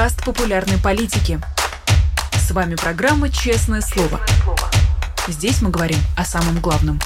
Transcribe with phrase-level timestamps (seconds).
[0.00, 1.38] подкаст популярной политики.
[2.32, 4.18] С вами программа «Честное слово».
[5.28, 6.98] Здесь мы говорим о самом главном.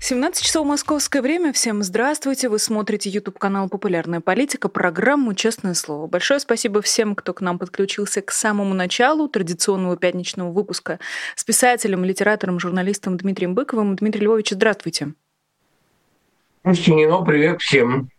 [0.00, 1.52] 17 часов московское время.
[1.52, 2.48] Всем здравствуйте.
[2.48, 6.08] Вы смотрите YouTube-канал «Популярная политика», программу «Честное слово».
[6.08, 10.98] Большое спасибо всем, кто к нам подключился к самому началу традиционного пятничного выпуска
[11.36, 13.94] с писателем, литератором, журналистом Дмитрием Быковым.
[13.94, 15.12] Дмитрий Львович, здравствуйте.
[16.64, 18.10] Устинino, привет всем.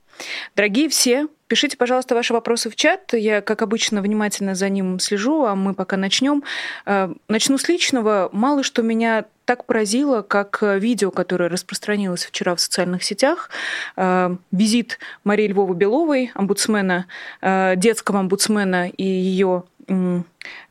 [0.55, 3.11] Дорогие все, пишите, пожалуйста, ваши вопросы в чат.
[3.11, 6.45] Я, как обычно, внимательно за ним слежу, а мы пока начнем.
[6.85, 8.29] Э, начну с личного.
[8.31, 13.49] Мало что меня так поразило, как видео, которое распространилось вчера в социальных сетях.
[13.97, 17.07] Э, визит Марии Львовы Беловой, омбудсмена,
[17.41, 19.63] э, детского омбудсмена и ее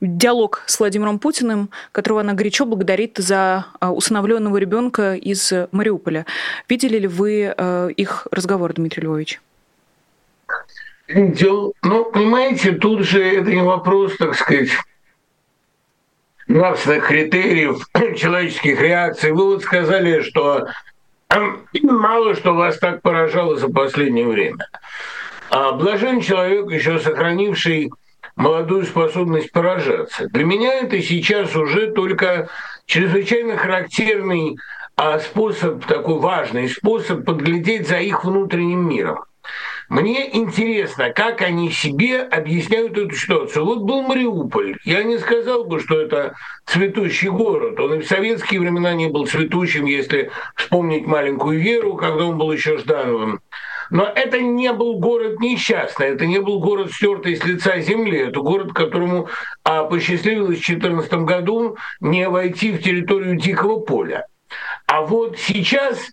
[0.01, 6.25] диалог с Владимиром Путиным, которого она горячо благодарит за усыновленного ребенка из Мариуполя.
[6.71, 7.55] Видели ли вы
[7.99, 9.41] их разговор, Дмитрий Львович?
[11.11, 11.75] Видел.
[11.83, 14.71] Ну, понимаете, тут же это не вопрос, так сказать,
[16.47, 17.85] нравственных критериев,
[18.17, 19.33] человеческих реакций.
[19.33, 20.69] Вы вот сказали, что
[21.83, 24.69] мало что вас так поражало за последнее время.
[25.51, 27.91] А блажен человек, еще сохранивший
[28.37, 30.29] молодую способность поражаться.
[30.29, 32.49] Для меня это сейчас уже только
[32.87, 34.57] чрезвычайно характерный
[34.95, 39.25] а, способ, такой важный способ подглядеть за их внутренним миром.
[39.91, 43.65] Мне интересно, как они себе объясняют эту ситуацию.
[43.65, 44.77] Вот был Мариуполь.
[44.85, 47.81] Я не сказал бы, что это цветущий город.
[47.81, 52.53] Он и в советские времена не был цветущим, если вспомнить маленькую Веру, когда он был
[52.53, 53.41] еще Ждановым.
[53.91, 58.39] Но это не был город несчастный, это не был город стертый с лица земли, это
[58.39, 59.29] город, которому
[59.65, 64.29] а, посчастливилось в 2014 году не войти в территорию дикого поля.
[64.87, 66.13] А вот сейчас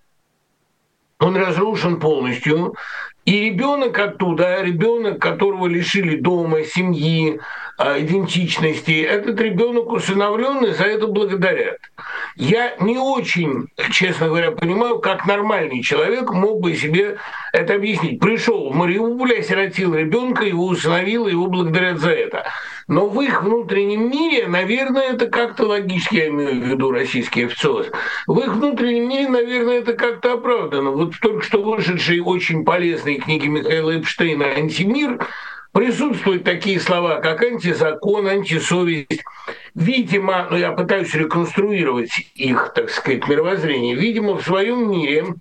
[1.20, 2.76] он разрушен полностью,
[3.28, 7.42] и ребенок оттуда, ребенок, которого лишили дома, семьи,
[7.80, 11.78] идентичности, этот ребенок усыновленный, за это благодарят.
[12.36, 17.18] Я не очень, честно говоря, понимаю, как нормальный человек мог бы себе
[17.54, 18.20] это объяснить.
[18.20, 22.46] Пришел в Мариуполь, осиротил ребенка, его усыновил, его благодарят за это.
[22.88, 27.88] Но в их внутреннем мире, наверное, это как-то логически, я имею в виду российский официоз,
[28.28, 30.92] в их внутреннем мире, наверное, это как-то оправдано.
[30.92, 35.20] Вот только что вышедшие очень полезные книги Михаила Эпштейна «Антимир»
[35.72, 39.24] присутствуют такие слова, как антизакон, антисовесть.
[39.76, 45.36] Видимо, ну я пытаюсь реконструировать их, так сказать, мировоззрение, видимо, в своем мире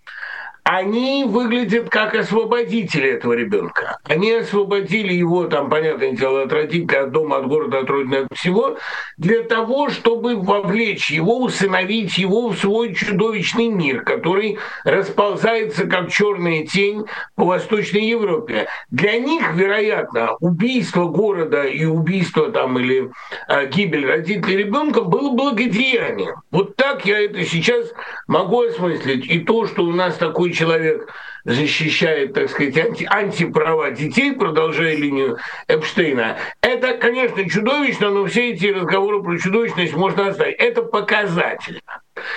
[0.68, 3.98] они выглядят как освободители этого ребенка.
[4.02, 8.36] Они освободили его, там, понятное дело, от родителей, от дома, от города, от родины, от
[8.36, 8.76] всего,
[9.16, 16.66] для того, чтобы вовлечь его, усыновить его в свой чудовищный мир, который расползается как черная
[16.66, 17.04] тень
[17.36, 18.66] по Восточной Европе.
[18.90, 23.12] Для них, вероятно, убийство города и убийство там или
[23.48, 26.42] э, гибель родителей ребенка было благодеянием.
[26.50, 27.86] Вот так я это сейчас
[28.26, 29.26] могу осмыслить.
[29.26, 31.12] И то, что у нас такой человек
[31.44, 38.66] защищает, так сказать, анти, антиправа детей, продолжая линию Эпштейна, это, конечно, чудовищно, но все эти
[38.66, 40.56] разговоры про чудовищность можно оставить.
[40.56, 41.80] Это показательно.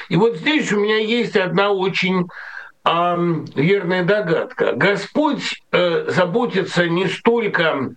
[0.09, 2.27] И вот здесь у меня есть одна очень
[2.85, 4.73] э, верная догадка.
[4.73, 7.95] Господь э, заботится не столько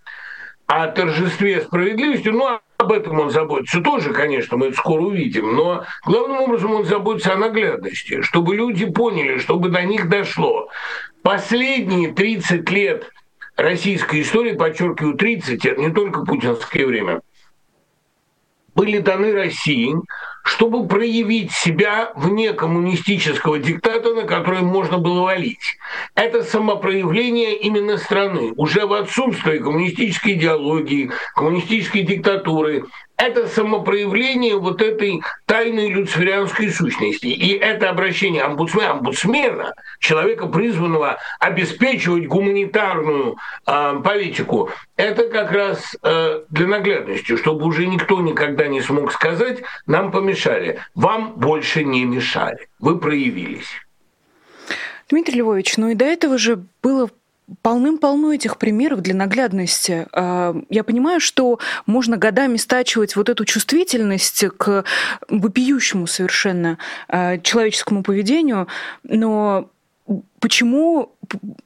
[0.66, 5.84] о торжестве справедливости, но об этом он заботится тоже, конечно, мы это скоро увидим, но
[6.04, 10.68] главным образом он заботится о наглядности, чтобы люди поняли, чтобы до них дошло.
[11.22, 13.10] Последние 30 лет
[13.56, 17.20] российской истории, подчеркиваю, 30, это не только путинское время,
[18.74, 19.94] были даны России
[20.42, 25.78] чтобы проявить себя вне коммунистического диктата, на который можно было валить.
[26.14, 28.52] Это самопроявление именно страны.
[28.56, 32.84] Уже в отсутствии коммунистической идеологии, коммунистической диктатуры,
[33.22, 37.26] это самопроявление вот этой тайной люциферианской сущности.
[37.26, 46.42] И это обращение омбудсмена, омбудсмена, человека, призванного обеспечивать гуманитарную э, политику, это как раз э,
[46.50, 50.78] для наглядности, чтобы уже никто никогда не смог сказать, нам помешали.
[50.94, 52.68] Вам больше не мешали.
[52.78, 53.68] Вы проявились.
[55.08, 57.10] Дмитрий Львович, ну и до этого же было
[57.60, 60.06] полным-полно этих примеров для наглядности.
[60.12, 64.84] А, я понимаю, что можно годами стачивать вот эту чувствительность к
[65.28, 66.78] вопиющему совершенно
[67.08, 68.68] а, человеческому поведению,
[69.02, 69.68] но
[70.40, 71.16] почему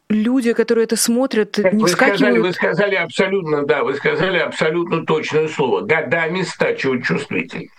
[0.09, 2.19] люди, которые это смотрят, не вы вскакивают...
[2.19, 5.81] Сказали, вы сказали абсолютно, да, вы сказали абсолютно точное слово.
[5.83, 7.73] Годами стачивать чувствительность.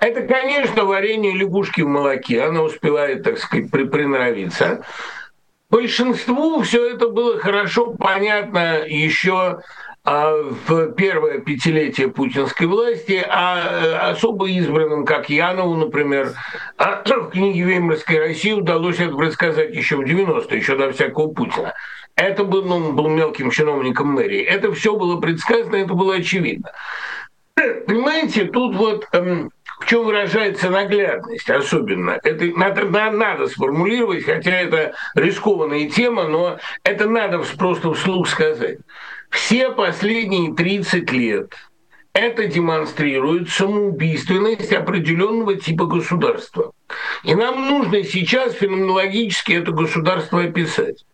[0.00, 2.42] Это, конечно, варенье лягушки в молоке.
[2.42, 4.84] Она успевает, так сказать, при приноровиться.
[5.70, 9.60] большинству все это было хорошо понятно еще
[10.06, 10.36] а,
[10.66, 16.32] в первое пятилетие путинской власти, а э, особо избранным, как Янову, например,
[16.76, 21.72] а в книге «Веймарской России» удалось это предсказать еще в 90-е, еще до всякого Путина.
[22.16, 24.42] Это был, ну, был мелким чиновником мэрии.
[24.42, 26.70] Это все было предсказано, это было очевидно.
[27.54, 32.18] Понимаете, тут вот эм, в чем выражается наглядность особенно.
[32.22, 38.78] Это надо, надо, надо сформулировать, хотя это рискованная тема, но это надо просто вслух сказать.
[39.34, 41.52] Все последние 30 лет
[42.12, 46.70] это демонстрирует самоубийственность определенного типа государства.
[47.24, 51.04] И нам нужно сейчас феноменологически это государство описать.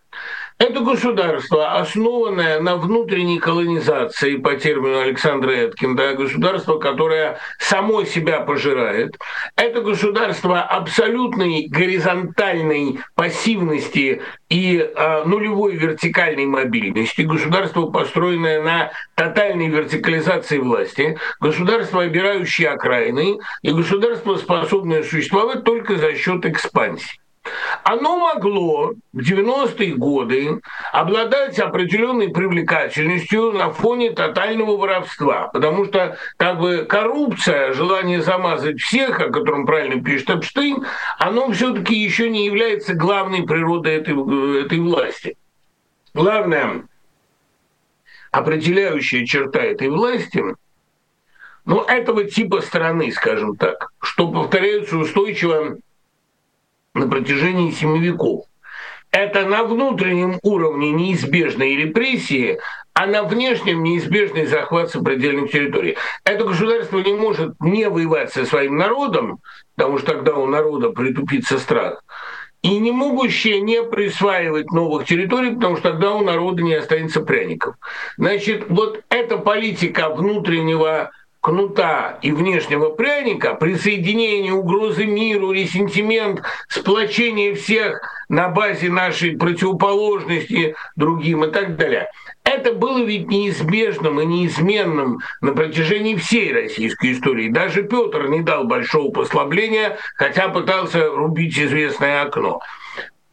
[0.61, 8.41] Это государство, основанное на внутренней колонизации, по термину Александра Эткин, да, государство, которое само себя
[8.41, 9.17] пожирает.
[9.57, 14.21] Это государство абсолютной горизонтальной пассивности
[14.51, 23.73] и э, нулевой вертикальной мобильности, государство, построенное на тотальной вертикализации власти, государство, обирающее окраины, и
[23.73, 27.19] государство, способное существовать только за счет экспансии.
[27.85, 30.61] Оно могло в 90-е годы
[30.93, 39.21] обладать определенной привлекательностью на фоне тотального воровства, потому что как бы коррупция, желание замазать всех,
[39.21, 40.85] о котором правильно пишет Эпштейн,
[41.19, 45.37] оно все-таки еще не является главной природой этой, этой власти.
[46.15, 46.85] Главная
[48.31, 50.43] определяющая черта этой власти
[51.65, 55.79] ну, этого типа страны, скажем так, что повторяются устойчиво
[56.95, 58.47] на протяжении семи веков.
[59.13, 62.59] Это на внутреннем уровне неизбежные репрессии,
[62.95, 65.97] а на внешнем неизбежный захват сопредельных территорий.
[66.25, 69.41] Это государство не может не воевать со своим народом,
[69.75, 72.05] потому что тогда у народа притупится страх,
[72.63, 77.75] и не могущее не присваивать новых территорий, потому что тогда у народа не останется пряников.
[78.17, 81.11] Значит, вот эта политика внутреннего
[81.41, 91.45] кнута и внешнего пряника, присоединение угрозы миру, ресентимент, сплочение всех на базе нашей противоположности другим
[91.45, 92.11] и так далее.
[92.45, 97.49] Это было ведь неизбежным и неизменным на протяжении всей российской истории.
[97.49, 102.61] Даже Петр не дал большого послабления, хотя пытался рубить известное окно.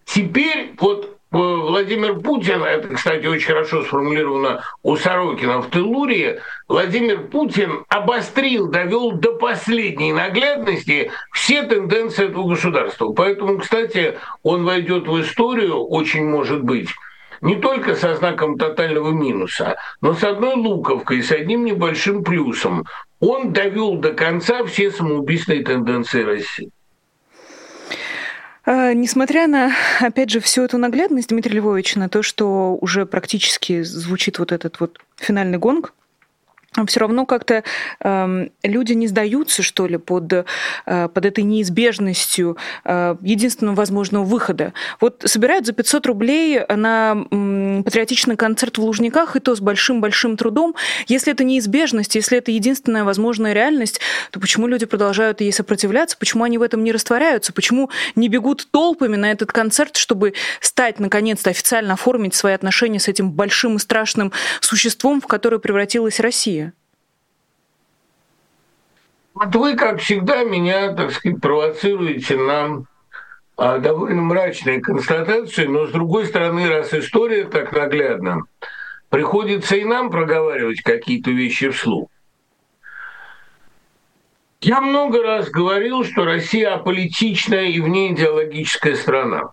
[0.05, 7.83] Теперь вот Владимир Путин, это, кстати, очень хорошо сформулировано у Сорокина в Телурии, Владимир Путин
[7.89, 13.13] обострил, довел до последней наглядности все тенденции этого государства.
[13.13, 16.89] Поэтому, кстати, он войдет в историю, очень может быть,
[17.41, 22.85] не только со знаком тотального минуса, но с одной луковкой, с одним небольшим плюсом.
[23.19, 26.71] Он довел до конца все самоубийственные тенденции России.
[28.69, 29.71] А, несмотря на,
[30.01, 34.81] опять же, всю эту наглядность Дмитрия Львовича, на то, что уже практически звучит вот этот
[34.81, 35.93] вот финальный гонг,
[36.85, 37.63] все равно как-то
[38.01, 40.45] э, люди не сдаются, что ли, под, э,
[40.85, 44.73] под этой неизбежностью э, единственного возможного выхода.
[44.99, 50.37] Вот собирают за 500 рублей на э, патриотичный концерт в Лужниках, и то с большим-большим
[50.37, 50.75] трудом.
[51.07, 53.99] Если это неизбежность, если это единственная возможная реальность,
[54.31, 58.67] то почему люди продолжают ей сопротивляться, почему они в этом не растворяются, почему не бегут
[58.71, 63.79] толпами на этот концерт, чтобы стать, наконец-то, официально оформить свои отношения с этим большим и
[63.79, 66.66] страшным существом, в которое превратилась Россия?
[69.39, 72.85] Вот вы, как всегда, меня, так сказать, провоцируете на
[73.55, 78.45] а, довольно мрачные констатации, но, с другой стороны, раз история так наглядна,
[79.09, 82.09] приходится и нам проговаривать какие-то вещи вслух.
[84.61, 89.51] Я много раз говорил, что Россия аполитичная и вне идеологическая страна.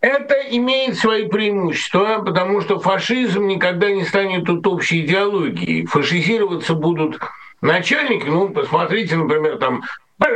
[0.00, 5.84] Это имеет свои преимущества, потому что фашизм никогда не станет тут общей идеологией.
[5.84, 7.20] Фашизироваться будут
[7.62, 9.82] начальники, ну, посмотрите, например, там,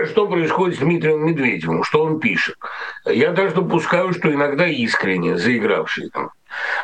[0.06, 2.56] что происходит с Дмитрием Медведевым, что он пишет.
[3.04, 6.30] Я даже допускаю, что иногда искренне заигравший там.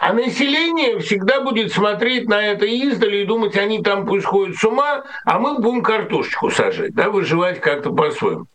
[0.01, 4.65] А население всегда будет смотреть на это издали и думать, они там пусть ходят с
[4.65, 8.47] ума, а мы будем картошечку сажать, да, выживать как-то по-своему.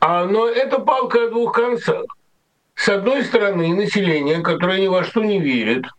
[0.00, 2.04] А, но это палка о двух концах.
[2.74, 5.84] С одной стороны, население, которое ни во что не верит–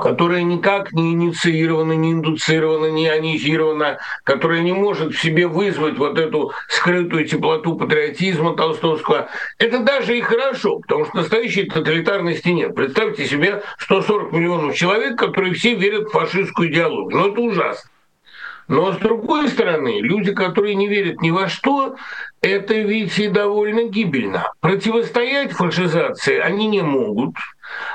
[0.00, 6.18] которая никак не инициирована, не индуцирована, не ионизирована, которая не может в себе вызвать вот
[6.18, 9.28] эту скрытую теплоту патриотизма толстовского.
[9.58, 12.74] Это даже и хорошо, потому что настоящей тоталитарности нет.
[12.74, 17.18] Представьте себе 140 миллионов человек, которые все верят в фашистскую идеологию.
[17.18, 17.90] Ну, это ужасно.
[18.68, 21.96] Но с другой стороны, люди, которые не верят ни во что,
[22.40, 24.50] это ведь и довольно гибельно.
[24.60, 27.36] Противостоять фашизации они не могут.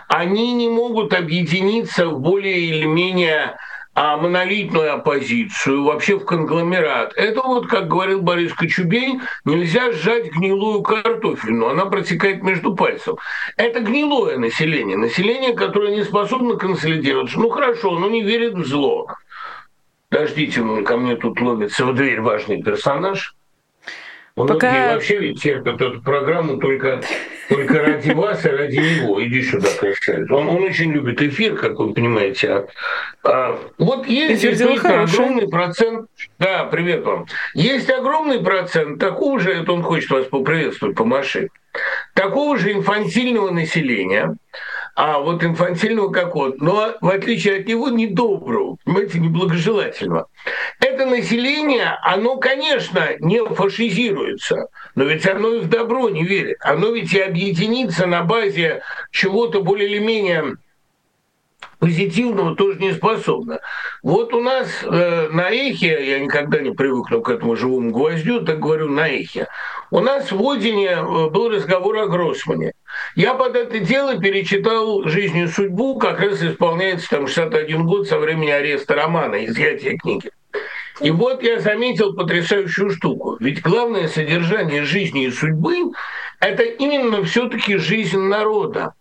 [0.08, 3.58] Они не могут объединиться в более или менее
[3.94, 7.12] а монолитную оппозицию, вообще в конгломерат.
[7.18, 13.20] Это вот, как говорил Борис Кочубей, нельзя сжать гнилую картофельную, она протекает между пальцев.
[13.58, 17.38] Это гнилое население, население, которое не способно консолидироваться.
[17.38, 19.08] Ну хорошо, но не верит в зло.
[20.12, 23.34] Подождите, ко мне тут ловится в дверь важный персонаж.
[24.36, 24.94] Многие Пока...
[24.94, 27.02] вообще ведь терпят эту программу только,
[27.48, 29.24] только ради вас и ради него.
[29.24, 30.30] Иди сюда, красавец.
[30.30, 32.52] Он, он очень любит эфир, как вы понимаете.
[32.52, 32.68] А,
[33.24, 36.10] а, вот есть действительно огромный процент...
[36.40, 37.28] Да, привет вам.
[37.54, 41.48] Есть огромный процент такого же, это он хочет вас поприветствовать по машине,
[42.14, 44.36] такого же инфантильного населения,
[44.96, 50.28] а вот инфантильного как он, но в отличие от него недоброго, понимаете, неблагожелательного.
[50.80, 56.58] Это население, оно, конечно, не фашизируется, но ведь оно и в добро не верит.
[56.62, 58.82] Оно ведь и объединится на базе
[59.12, 60.58] чего-то более или менее
[61.82, 63.60] позитивного тоже не способна.
[64.04, 68.60] Вот у нас э, на эхе, я никогда не привыкну к этому живому гвоздю, так
[68.60, 69.48] говорю на эхе,
[69.90, 72.74] у нас в Одине э, был разговор о Гроссмане.
[73.16, 78.20] Я под это дело перечитал «Жизнь и судьбу», как раз исполняется там 61 год со
[78.20, 80.30] времени ареста романа, изъятия книги.
[81.00, 83.38] И вот я заметил потрясающую штуку.
[83.40, 85.94] Ведь главное содержание жизни и судьбы–
[86.40, 88.94] это именно все-таки жизнь народа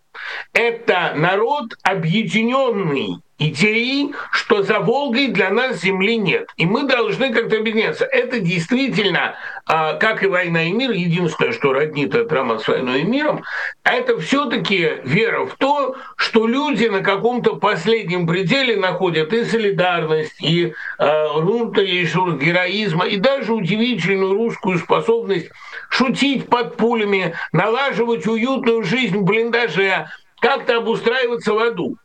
[0.53, 6.49] это народ объединенный идеей, что за Волгой для нас земли нет.
[6.57, 8.05] И мы должны как-то объединяться.
[8.05, 13.01] Это действительно, а, как и «Война и мир», единственное, что роднит этот роман с «Войной
[13.01, 13.43] и миром»,
[13.83, 20.41] это все таки вера в то, что люди на каком-то последнем пределе находят и солидарность,
[20.41, 25.49] и внутренний а, героизма, и даже удивительную русскую способность
[25.89, 30.07] шутить под пулями, налаживать уютную жизнь в блиндаже,
[30.39, 31.97] как-то обустраиваться в аду.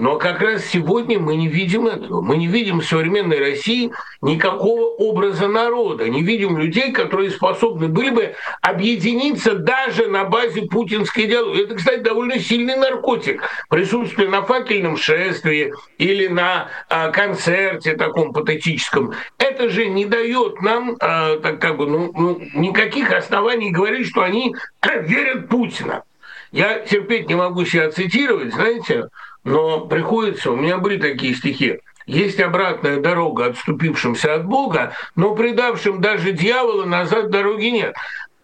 [0.00, 2.22] Но как раз сегодня мы не видим этого.
[2.22, 3.92] Мы не видим в современной России
[4.22, 11.26] никакого образа народа, не видим людей, которые способны были бы объединиться даже на базе путинской
[11.26, 11.64] идеологии.
[11.64, 13.42] Это, кстати, довольно сильный наркотик.
[13.68, 19.12] Присутствие на факельном шествии или на э, концерте таком патетическом.
[19.36, 24.22] Это же не дает нам э, так, как бы, ну, ну, никаких оснований говорить, что
[24.22, 24.54] они
[25.02, 26.04] верят Путина.
[26.52, 29.04] Я терпеть не могу себя цитировать, знаете,
[29.44, 36.00] но приходится, у меня были такие стихи, есть обратная дорога отступившимся от Бога, но предавшим
[36.00, 37.94] даже дьявола назад дороги нет.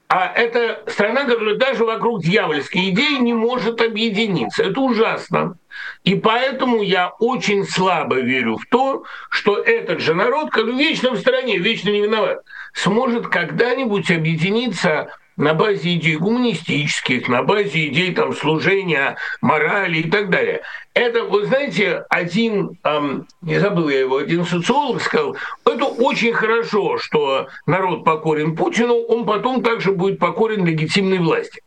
[0.09, 4.63] А это страна, которая даже вокруг дьявольской идеи не может объединиться.
[4.63, 5.57] Это ужасно.
[6.05, 11.19] И поэтому я очень слабо верю в то, что этот же народ, который вечно в
[11.19, 18.35] стране, вечно не виноват, сможет когда-нибудь объединиться на базе идей гуманистических, на базе идей там,
[18.35, 20.63] служения, морали и так далее.
[20.95, 26.99] Это, вы знаете, один, эм, не забыл я его, один социолог сказал, это очень хорошо,
[26.99, 31.63] что народ покорен Путину, он потом также будет покорен легитимной власти.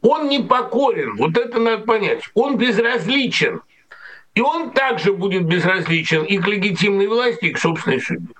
[0.00, 3.62] Он не покорен, вот это надо понять, он безразличен.
[4.34, 8.34] И он также будет безразличен и к легитимной власти, и к собственной судьбе.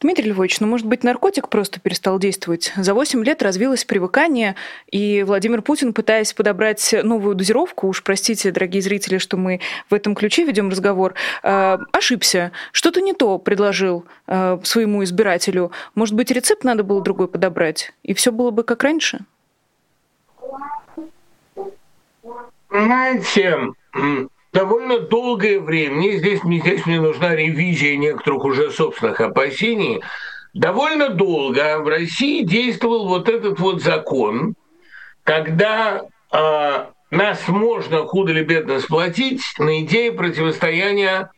[0.00, 2.72] Дмитрий Львович, ну, может быть, наркотик просто перестал действовать?
[2.76, 4.54] За 8 лет развилось привыкание,
[4.92, 10.14] и Владимир Путин, пытаясь подобрать новую дозировку, уж простите, дорогие зрители, что мы в этом
[10.14, 12.52] ключе ведем разговор, э, ошибся.
[12.70, 15.72] Что-то не то предложил э, своему избирателю.
[15.96, 19.24] Может быть, рецепт надо было другой подобрать, и все было бы как раньше?
[22.70, 23.56] Знаете,
[24.52, 30.00] довольно долгое время, здесь, здесь мне нужна ревизия некоторых уже собственных опасений,
[30.54, 34.54] довольно долго в России действовал вот этот вот закон,
[35.24, 36.02] когда
[36.32, 41.30] э, нас можно худо или бедно сплотить на идее противостояния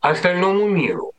[0.00, 1.12] остальному миру.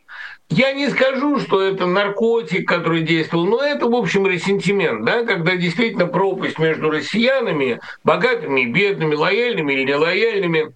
[0.50, 5.55] Я не скажу, что это наркотик, который действовал, но это, в общем, ресентимент, да, когда
[5.55, 10.74] действительно пропасть между россиянами, богатыми и бедными, лояльными или нелояльными,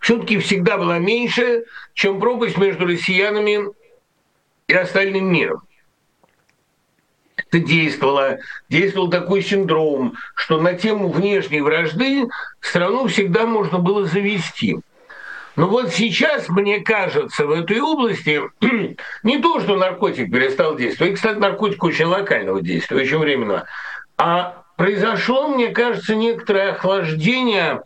[0.00, 1.64] все-таки всегда была меньше,
[1.94, 3.66] чем пропасть между россиянами
[4.66, 5.62] и остальным миром.
[7.36, 8.38] Это действовало,
[8.68, 12.28] действовал такой синдром, что на тему внешней вражды
[12.60, 14.78] страну всегда можно было завести.
[15.56, 18.40] Но вот сейчас, мне кажется, в этой области
[19.22, 23.66] не то, что наркотик перестал действовать, и, кстати, наркотик очень локального действия, очень временного,
[24.16, 27.82] а произошло, мне кажется, некоторое охлаждение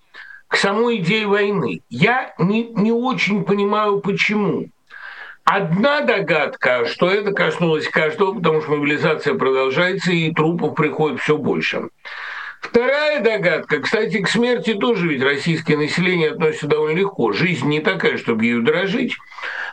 [0.54, 1.80] к самой идее войны.
[1.90, 4.68] Я не, не очень понимаю, почему.
[5.42, 11.88] Одна догадка, что это коснулось каждого, потому что мобилизация продолжается и трупов приходит все больше.
[12.60, 17.32] Вторая догадка, кстати, к смерти тоже ведь российское население относится довольно легко.
[17.32, 19.16] Жизнь не такая, чтобы ею дорожить.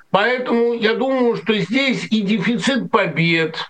[0.09, 3.69] Поэтому я думаю, что здесь и дефицит побед,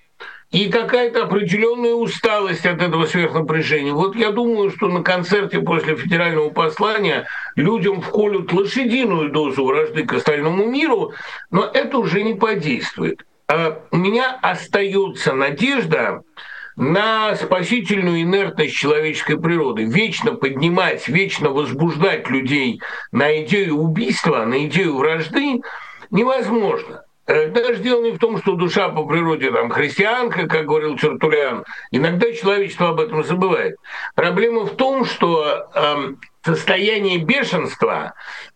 [0.51, 3.93] и какая-то определенная усталость от этого сверхнапряжения.
[3.93, 10.13] Вот я думаю, что на концерте после федерального послания людям вколют лошадиную дозу вражды к
[10.13, 11.13] остальному миру,
[11.50, 13.25] но это уже не подействует.
[13.48, 16.22] А у меня остается надежда,
[16.77, 19.84] на спасительную инертность человеческой природы.
[19.84, 22.81] Вечно поднимать, вечно возбуждать людей
[23.12, 25.62] на идею убийства, на идею вражды
[26.10, 27.00] невозможно.
[27.27, 31.63] Даже дело не в том, что душа по природе там христианка, как говорил Чертулян.
[31.91, 33.75] Иногда человечество об этом забывает.
[34.15, 36.13] Проблема в том, что э,
[36.43, 38.13] состояние бешенства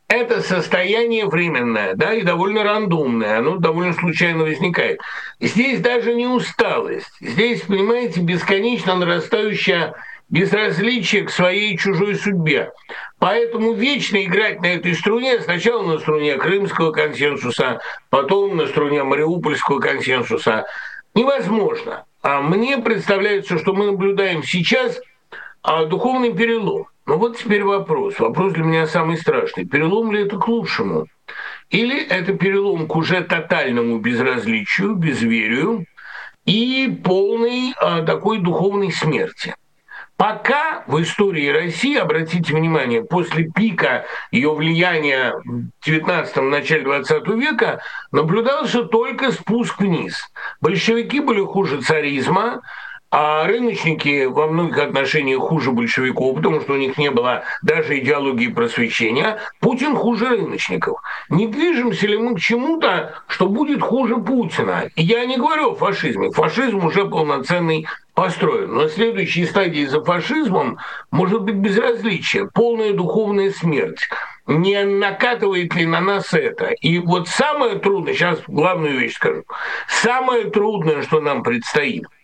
[0.08, 5.00] это состояние временное, да, и довольно рандомное, оно довольно случайно возникает.
[5.40, 9.96] Здесь даже не усталость, здесь, понимаете, бесконечно нарастающая
[10.30, 12.72] безразличие к своей чужой судьбе.
[13.20, 17.80] Поэтому вечно играть на этой струне, сначала на струне Крымского консенсуса,
[18.10, 20.66] потом на струне Мариупольского консенсуса,
[21.14, 22.06] невозможно.
[22.22, 25.00] А мне представляется, что мы наблюдаем сейчас
[25.62, 26.88] а, духовный перелом.
[27.06, 28.20] Ну вот теперь вопрос.
[28.20, 29.66] Вопрос для меня самый страшный.
[29.66, 31.06] Перелом ли это к лучшему?
[31.70, 35.86] Или это перелом к уже тотальному безразличию, безверию
[36.46, 39.56] и полной а, такой духовной смерти?
[40.18, 47.82] Пока в истории России, обратите внимание, после пика ее влияния в 19-м, начале 20 века
[48.12, 50.30] наблюдался только спуск вниз.
[50.62, 52.62] Большевики были хуже царизма,
[53.12, 58.48] а рыночники во многих отношениях хуже большевиков, потому что у них не было даже идеологии
[58.48, 59.40] просвещения.
[59.60, 61.00] Путин хуже рыночников.
[61.30, 64.90] Не движемся ли мы к чему-то, что будет хуже Путина?
[64.96, 66.32] И я не говорю о фашизме.
[66.32, 68.74] Фашизм уже полноценный построен.
[68.74, 70.80] Но следующей стадией за фашизмом
[71.12, 74.10] может быть безразличие, полная духовная смерть.
[74.48, 76.70] Не накатывает ли на нас это?
[76.82, 79.44] И вот самое трудное, сейчас главную вещь скажу,
[79.88, 82.06] самое трудное, что нам предстоит–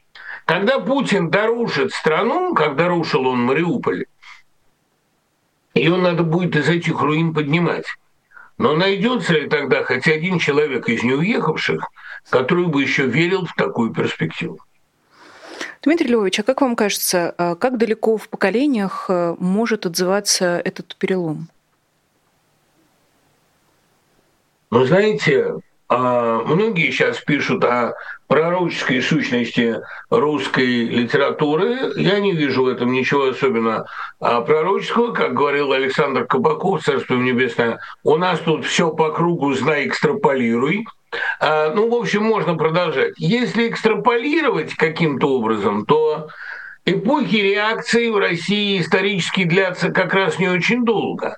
[0.46, 4.06] когда Путин дорушит страну, как дорушил он Мариуполь,
[5.74, 7.86] ее надо будет из этих руин поднимать.
[8.58, 11.88] Но найдется ли тогда хоть один человек из неуехавших,
[12.30, 14.60] который бы еще верил в такую перспективу?
[15.84, 20.96] Дмитрий Львович, а как вам кажется, а как далеко в поколениях э, может отзываться этот
[20.96, 21.48] перелом?
[24.70, 25.56] Ну, знаете,
[25.90, 27.96] а, многие сейчас пишут о
[28.28, 31.92] пророческой сущности русской литературы.
[31.98, 33.86] Я не вижу в этом ничего особенно
[34.22, 35.12] а, пророческого.
[35.14, 40.86] Как говорил Александр Кабаков, Царство Небесное, у нас тут все по кругу, знай, экстраполируй.
[41.40, 43.14] А, ну, в общем, можно продолжать.
[43.18, 46.30] Если экстраполировать каким-то образом, то
[46.86, 51.38] эпохи реакции в России исторически длятся как раз не очень долго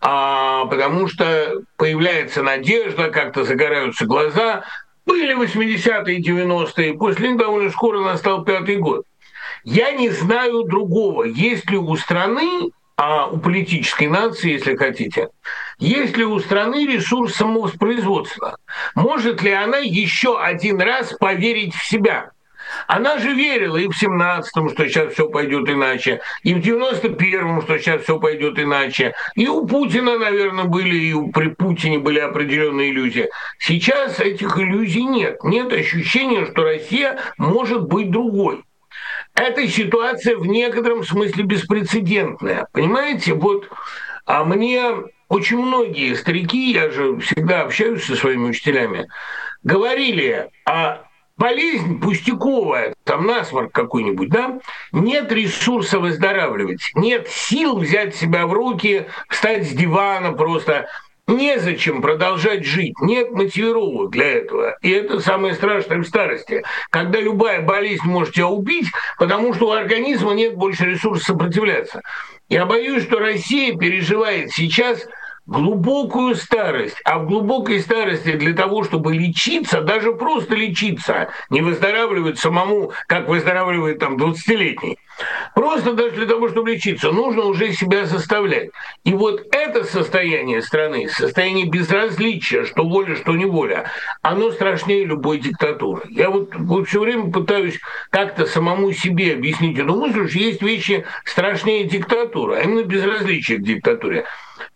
[0.00, 4.64] а, потому что появляется надежда, как-то загораются глаза.
[5.06, 9.04] Были 80-е и 90-е, после них довольно скоро настал пятый год.
[9.64, 15.28] Я не знаю другого, есть ли у страны, а у политической нации, если хотите,
[15.78, 18.58] есть ли у страны ресурс самовоспроизводства?
[18.94, 22.30] Может ли она еще один раз поверить в себя?
[22.86, 27.78] Она же верила и в 17-м, что сейчас все пойдет иначе, и в 91-м, что
[27.78, 29.14] сейчас все пойдет иначе.
[29.34, 33.28] И у Путина, наверное, были, и при Путине были определенные иллюзии.
[33.58, 35.42] Сейчас этих иллюзий нет.
[35.44, 38.62] Нет ощущения, что Россия может быть другой.
[39.34, 42.68] Эта ситуация в некотором смысле беспрецедентная.
[42.72, 43.68] Понимаете, вот
[44.26, 44.94] а мне
[45.28, 49.08] очень многие старики, я же всегда общаюсь со своими учителями,
[49.62, 51.04] говорили, а
[51.36, 54.60] болезнь пустяковая, там насморк какой-нибудь, да,
[54.92, 60.86] нет ресурса выздоравливать, нет сил взять себя в руки, встать с дивана просто,
[61.26, 64.76] Незачем продолжать жить, нет мотивировок для этого.
[64.82, 69.72] И это самое страшное в старости, когда любая болезнь может тебя убить, потому что у
[69.72, 72.02] организма нет больше ресурсов сопротивляться.
[72.50, 75.06] Я боюсь, что Россия переживает сейчас–
[75.46, 82.38] глубокую старость, а в глубокой старости для того, чтобы лечиться, даже просто лечиться, не выздоравливать
[82.38, 84.98] самому, как выздоравливает там 20-летний,
[85.54, 88.70] просто даже для того, чтобы лечиться, нужно уже себя заставлять.
[89.04, 93.90] И вот это состояние страны, состояние безразличия, что воля, что не воля,
[94.22, 96.02] оно страшнее любой диктатуры.
[96.10, 97.78] Я вот, вот все время пытаюсь
[98.10, 103.62] как-то самому себе объяснить эту мысль, что есть вещи страшнее диктатуры, а именно безразличие к
[103.62, 104.24] диктатуре.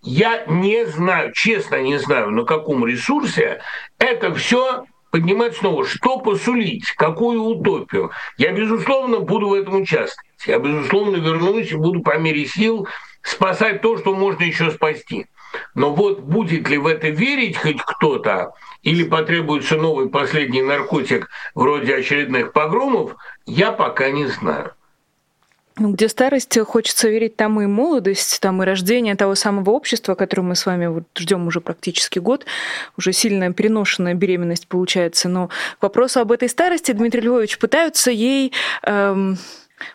[0.02, 3.60] я не знаю, честно не знаю, на каком ресурсе
[3.98, 8.10] это все поднимать снова, что посулить, какую утопию.
[8.36, 10.27] Я, безусловно, буду в этом участвовать.
[10.46, 12.88] Я, безусловно, вернусь и буду по мере сил
[13.22, 15.26] спасать то, что можно еще спасти.
[15.74, 21.96] Но вот будет ли в это верить хоть кто-то, или потребуется новый последний наркотик вроде
[21.96, 24.72] очередных погромов, я пока не знаю.
[25.80, 30.42] Ну, где старость, хочется верить, там и молодость, там и рождение того самого общества, которое
[30.42, 32.46] мы с вами вот ждем уже практически год,
[32.96, 35.28] уже сильная переношенная беременность получается.
[35.28, 35.48] Но
[35.78, 39.38] к вопросу об этой старости Дмитрий Львович пытаются ей эм,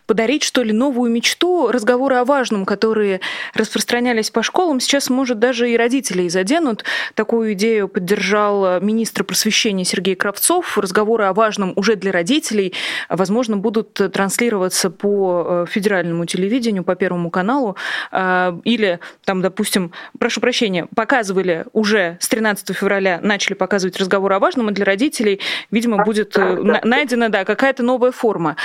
[0.05, 3.21] подарить, что ли, новую мечту, разговоры о важном, которые
[3.53, 6.83] распространялись по школам, сейчас, может, даже и родителей заденут.
[7.15, 10.77] Такую идею поддержал министр просвещения Сергей Кравцов.
[10.77, 12.73] Разговоры о важном уже для родителей,
[13.09, 17.75] возможно, будут транслироваться по э, федеральному телевидению, по Первому каналу,
[18.11, 24.39] э, или там, допустим, прошу прощения, показывали уже с 13 февраля, начали показывать разговоры о
[24.39, 25.39] важном, и для родителей,
[25.71, 28.55] видимо, будет э, найдена да, какая-то новая форма.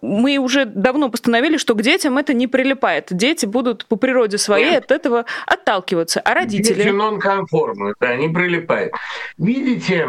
[0.00, 3.08] Мы уже давно постановили, что к детям это не прилипает.
[3.10, 4.84] Дети будут по природе своей Нет.
[4.84, 6.20] от этого отталкиваться.
[6.20, 6.74] А родители?
[6.74, 8.92] Дети нонконформны, да, не прилипает.
[9.38, 10.08] Видите,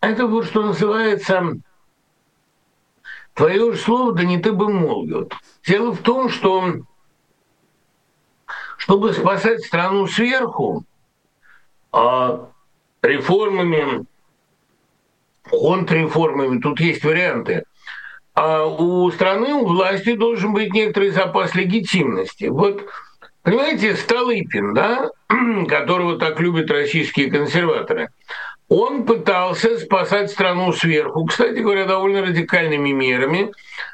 [0.00, 1.58] это вот что называется
[3.34, 5.30] твое же слово, да не ты бы молвил.
[5.64, 6.74] Дело в том, что
[8.76, 10.84] чтобы спасать страну сверху,
[11.92, 12.48] а
[13.02, 14.06] реформами,
[15.42, 17.64] контрреформами, тут есть варианты–
[18.38, 22.44] а у страны, у власти должен быть некоторый запас легитимности.
[22.44, 22.86] Вот,
[23.42, 25.10] понимаете, Столыпин, да,
[25.68, 28.10] которого так любят российские консерваторы,
[28.68, 33.50] он пытался спасать страну сверху, кстати говоря, довольно радикальными мерами,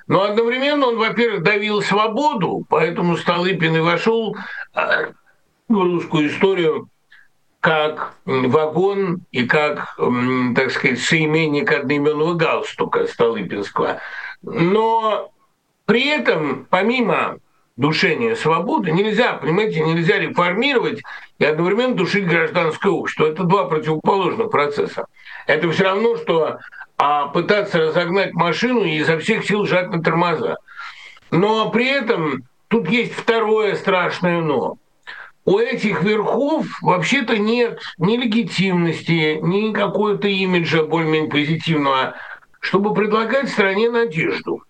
[0.08, 4.36] но одновременно он, во-первых, давил свободу, поэтому Столыпин и вошел
[4.74, 5.12] а,
[5.68, 6.90] в русскую историю
[7.60, 9.96] как вагон и как,
[10.54, 14.02] так сказать, соименник одноименного галстука Столыпинского–
[14.44, 15.30] но
[15.86, 17.38] при этом, помимо
[17.76, 21.02] душения свободы, нельзя, понимаете, нельзя реформировать
[21.38, 23.26] и одновременно душить гражданское общество.
[23.26, 25.06] Это два противоположных процесса.
[25.46, 26.58] Это все равно, что
[26.96, 30.56] а, пытаться разогнать машину и изо всех сил жать на тормоза.
[31.30, 34.76] Но при этом тут есть второе страшное «но».
[35.46, 42.14] У этих верхов вообще-то нет ни легитимности, ни какого-то имиджа более-менее позитивного
[42.64, 44.62] чтобы предлагать стране надежду.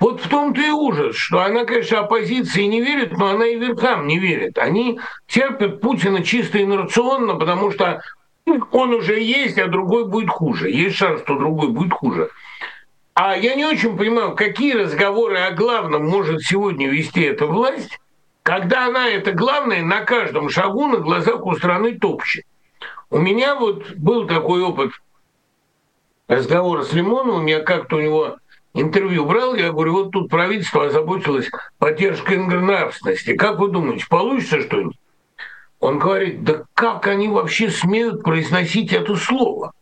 [0.00, 4.06] Вот в том-то и ужас, что она, конечно, оппозиции не верит, но она и верхам
[4.06, 4.58] не верит.
[4.58, 8.02] Они терпят Путина чисто инерционно, потому что
[8.72, 10.70] он уже есть, а другой будет хуже.
[10.70, 12.30] Есть шанс, что другой будет хуже.
[13.14, 18.00] А я не очень понимаю, какие разговоры о главном может сегодня вести эта власть,
[18.42, 22.44] когда она это главное на каждом шагу на глазах у страны топчет.
[23.10, 24.92] У меня вот был такой опыт
[26.30, 28.36] разговора с Лимоновым, я как-то у него
[28.72, 33.34] интервью брал, я говорю, вот тут правительство озаботилось поддержкой нравственности.
[33.34, 34.96] Как вы думаете, получится что-нибудь?
[35.80, 39.72] Он говорит, да как они вообще смеют произносить это слово?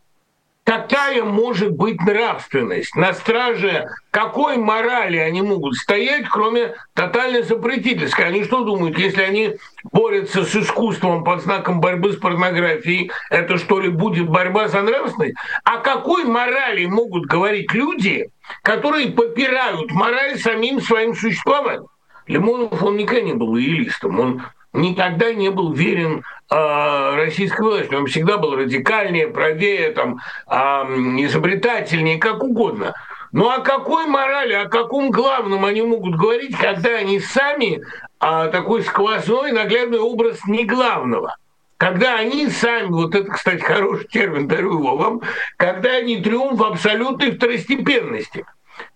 [0.69, 2.95] Какая может быть нравственность?
[2.95, 8.27] На страже какой морали они могут стоять, кроме тотальной запретительской?
[8.27, 9.57] Они что думают, если они
[9.93, 15.37] борются с искусством под знаком борьбы с порнографией, это что ли будет борьба за нравственность?
[15.65, 18.29] О какой морали могут говорить люди,
[18.61, 21.87] которые попирают мораль самим своим существованием?
[22.27, 27.95] Лимонов, он никогда не был идеалистом, он никогда не был верен э, российской власти.
[27.95, 32.95] Он всегда был радикальнее, правее, там, э, изобретательнее, как угодно.
[33.33, 37.83] Ну о какой морали, о каком главном они могут говорить, когда они сами
[38.21, 41.37] а, такой сквозной наглядный образ не главного?
[41.77, 45.21] Когда они сами, вот это, кстати, хороший термин, дарю его вам,
[45.57, 48.45] когда они триумф абсолютной второстепенности.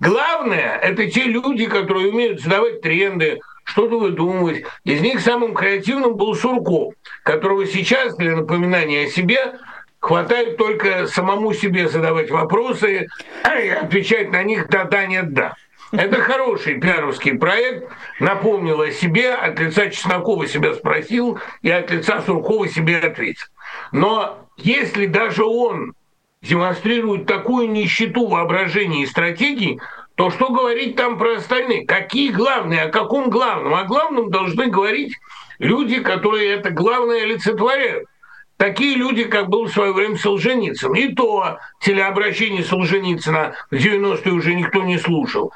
[0.00, 4.64] Главное– это те люди, которые умеют задавать тренды, что-то выдумывать.
[4.84, 9.54] Из них самым креативным был Сурков, которого сейчас для напоминания о себе
[10.00, 13.08] хватает только самому себе задавать вопросы
[13.44, 15.54] и отвечать на них «да-да, нет-да».
[15.92, 17.86] Это хороший пиаровский проект.
[18.18, 23.46] Напомнил о себе, от лица Чеснокова себя спросил и от лица Суркова себе ответил.
[23.92, 25.94] Но если даже он
[26.40, 29.80] демонстрирует такую нищету воображения и стратегии,
[30.14, 31.86] то что говорить там про остальные?
[31.86, 32.82] Какие главные?
[32.82, 33.74] О каком главном?
[33.74, 35.14] О главном должны говорить
[35.58, 38.06] люди, которые это главное олицетворяют.
[38.58, 40.94] Такие люди, как был в свое время Солженицын.
[40.94, 45.52] И то телеобращение Солженицына в 90-е уже никто не слушал.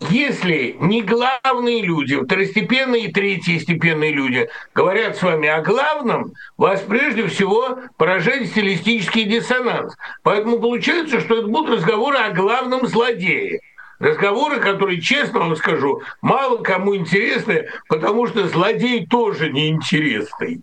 [0.00, 7.26] если не главные люди, второстепенные и третьестепенные люди говорят с вами о главном, вас прежде
[7.28, 9.94] всего поражает стилистический диссонанс.
[10.22, 13.60] Поэтому получается, что это будут разговоры о главном злодее.
[13.98, 20.60] Разговоры, которые, честно вам скажу, мало кому интересны, потому что злодей тоже неинтересный.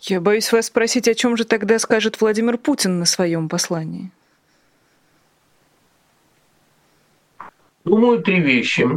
[0.00, 4.10] Я боюсь вас спросить, о чем же тогда скажет Владимир Путин на своем послании?
[7.84, 8.88] Думаю, три вещи.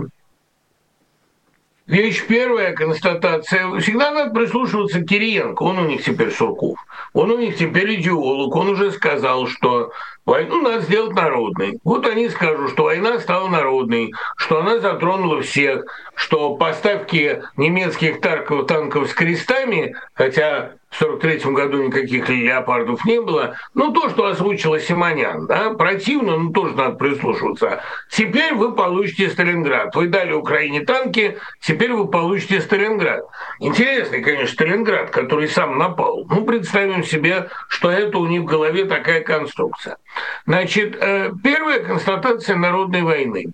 [1.87, 3.79] Вещь первая, констатация.
[3.79, 5.61] Всегда надо прислушиваться к Кириенко.
[5.61, 6.79] Он у них теперь Сурков.
[7.13, 8.55] Он у них теперь идеолог.
[8.55, 9.91] Он уже сказал, что
[10.25, 11.79] войну надо сделать народной.
[11.83, 15.85] Вот они скажут, что война стала народной, что она затронула всех,
[16.15, 23.55] что поставки немецких танков, танков с крестами, хотя в 1943 году никаких леопардов не было.
[23.73, 27.81] Ну, то, что озвучила Симонян, да, противно, но тоже надо прислушиваться.
[28.09, 29.93] Теперь вы получите Сталинград.
[29.95, 33.25] Вы дали Украине танки, теперь вы получите Сталинград.
[33.59, 36.25] Интересный, конечно, Сталинград, который сам напал.
[36.29, 39.97] Ну, представим себе, что это у них в голове такая конструкция.
[40.45, 43.45] Значит, э, первая констатация народной войны.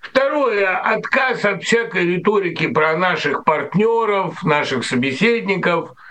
[0.00, 5.92] Второе, отказ от всякой риторики про наших партнеров, наших собеседников–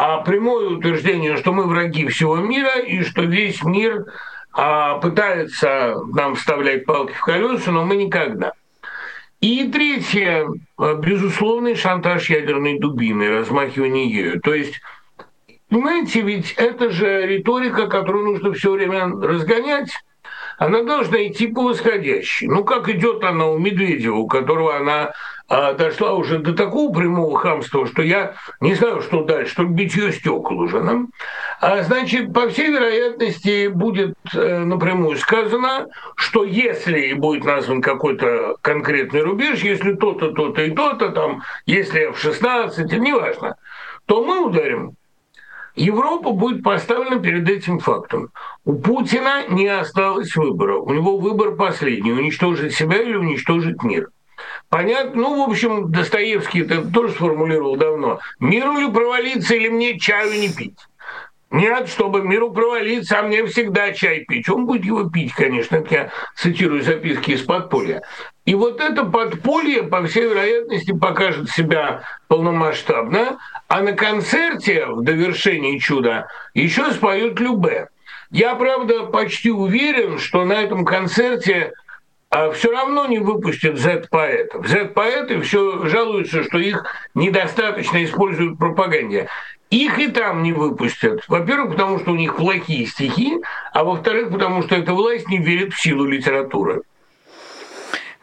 [0.00, 4.04] а прямое утверждение, что мы враги всего мира и что весь мир
[4.52, 8.52] а, пытается нам вставлять палки в колеса, но мы никогда.
[9.40, 10.46] И третье,
[10.78, 14.40] безусловный шантаж ядерной дубины, размахивание ею.
[14.40, 14.80] То есть
[15.68, 19.90] Понимаете, ведь это же риторика, которую нужно все время разгонять.
[20.58, 22.48] Она должна идти по восходящей.
[22.48, 25.12] Ну, как идет она у Медведева, у которого она
[25.50, 30.12] а, дошла уже до такого прямого хамства, что я не знаю, что дальше, что битье
[30.12, 30.80] стекол уже.
[30.80, 30.98] Да?
[31.60, 39.22] А, значит, по всей вероятности будет э, напрямую сказано, что если будет назван какой-то конкретный
[39.22, 43.56] рубеж, если то-то, то-то и то-то, там, если в 16, неважно,
[44.06, 44.97] то мы ударим
[45.78, 48.30] Европа будет поставлена перед этим фактом.
[48.64, 50.78] У Путина не осталось выбора.
[50.78, 54.10] У него выбор последний– уничтожить себя или уничтожить мир.
[54.68, 55.22] Понятно?
[55.22, 58.18] Ну, в общем, Достоевский это тоже сформулировал давно.
[58.40, 60.78] Миру ли провалиться или мне чаю не пить?
[61.50, 64.48] Нет, чтобы миру провалиться, а мне всегда чай пить.
[64.50, 68.02] Он будет его пить, конечно, это я цитирую записки из подполья.
[68.44, 75.78] И вот это подполье, по всей вероятности, покажет себя полномасштабно, а на концерте в довершении
[75.78, 77.88] чуда еще споют Любе.
[78.30, 81.72] Я, правда, почти уверен, что на этом концерте
[82.30, 84.66] а все равно не выпустят Z-поэтов.
[84.66, 86.84] Z-поэты все жалуются, что их
[87.14, 89.28] недостаточно используют в пропаганде.
[89.70, 91.24] Их и там не выпустят.
[91.28, 93.38] Во-первых, потому что у них плохие стихи,
[93.72, 96.82] а во-вторых, потому что эта власть не верит в силу литературы.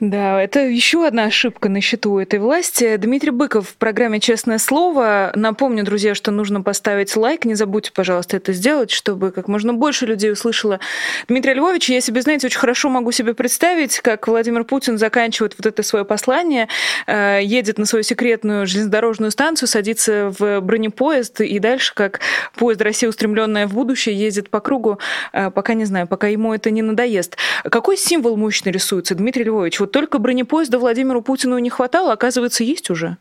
[0.01, 2.97] Да, это еще одна ошибка на счету этой власти.
[2.97, 5.31] Дмитрий Быков в программе «Честное слово».
[5.35, 7.45] Напомню, друзья, что нужно поставить лайк.
[7.45, 10.81] Не забудьте, пожалуйста, это сделать, чтобы как можно больше людей услышало
[11.29, 11.93] Дмитрия Львовича.
[11.93, 16.03] Я себе, знаете, очень хорошо могу себе представить, как Владимир Путин заканчивает вот это свое
[16.03, 16.67] послание,
[17.07, 22.19] э, едет на свою секретную железнодорожную станцию, садится в бронепоезд и дальше, как
[22.55, 24.99] поезд России, устремленная в будущее, ездит по кругу,
[25.31, 27.37] э, пока не знаю, пока ему это не надоест.
[27.63, 29.84] Какой символ мощно рисуется, Дмитрий Львович?
[29.85, 33.17] Вот только бронепоезда Владимиру Путину не хватало, оказывается, есть уже.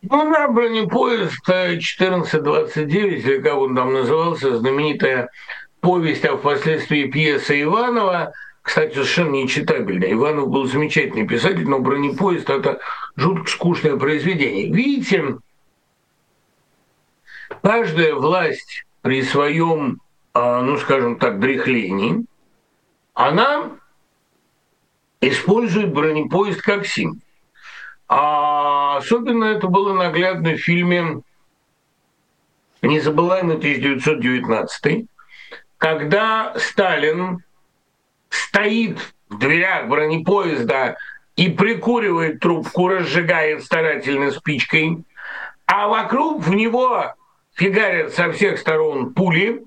[0.00, 5.28] Ну да, бронепоезд 1429, или как он там назывался, знаменитая
[5.80, 10.10] повесть, а впоследствии пьеса Иванова, кстати, совершенно нечитабельная.
[10.14, 12.80] Иванов был замечательный писатель, но бронепоезд– это
[13.14, 14.72] жутко скучное произведение.
[14.72, 15.36] Видите,
[17.62, 20.00] каждая власть при своем,
[20.32, 22.24] а, ну скажем так, дряхлении,
[23.12, 23.77] она
[25.20, 27.18] использует бронепоезд как символ.
[28.08, 31.22] А особенно это было наглядно в фильме
[32.80, 35.06] «Незабываемый 1919»,
[35.76, 37.42] когда Сталин
[38.30, 40.96] стоит в дверях бронепоезда
[41.36, 45.04] и прикуривает трубку, разжигает старательно спичкой,
[45.66, 47.14] а вокруг в него
[47.52, 49.64] фигарят со всех сторон пули,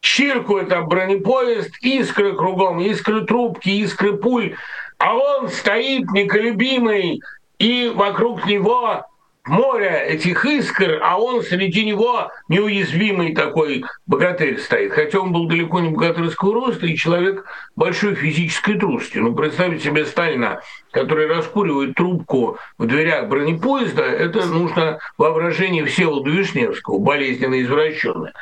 [0.00, 4.56] чиркают там бронепоезд, искры кругом, искры трубки, искры пуль,
[4.98, 7.20] а он стоит неколебимый,
[7.58, 9.04] и вокруг него
[9.48, 14.92] море этих искр, а он среди него неуязвимый такой богатырь стоит.
[14.92, 19.18] Хотя он был далеко не богатырского роста и человек большой физической трусости.
[19.18, 26.98] Ну, представить себе Сталина, который раскуривает трубку в дверях бронепоезда, это нужно воображение Всеволода Вишневского,
[26.98, 28.34] болезненно извращенное.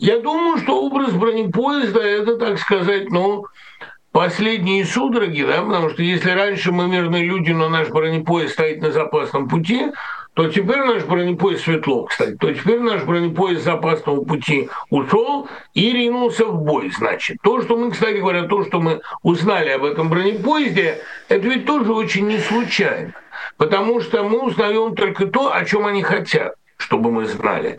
[0.00, 3.44] Я думаю, что образ бронепоезда– это, так сказать, ну,
[4.12, 8.92] последние судороги, да, потому что если раньше мы мирные люди, но наш бронепоезд стоит на
[8.92, 9.92] запасном пути,
[10.32, 16.46] то теперь наш бронепоезд светло, кстати, то теперь наш бронепоезд запасного пути ушел и ринулся
[16.46, 17.36] в бой, значит.
[17.42, 21.92] То, что мы, кстати говоря, то, что мы узнали об этом бронепоезде, это ведь тоже
[21.92, 23.12] очень не случайно,
[23.58, 27.78] потому что мы узнаем только то, о чем они хотят чтобы мы знали.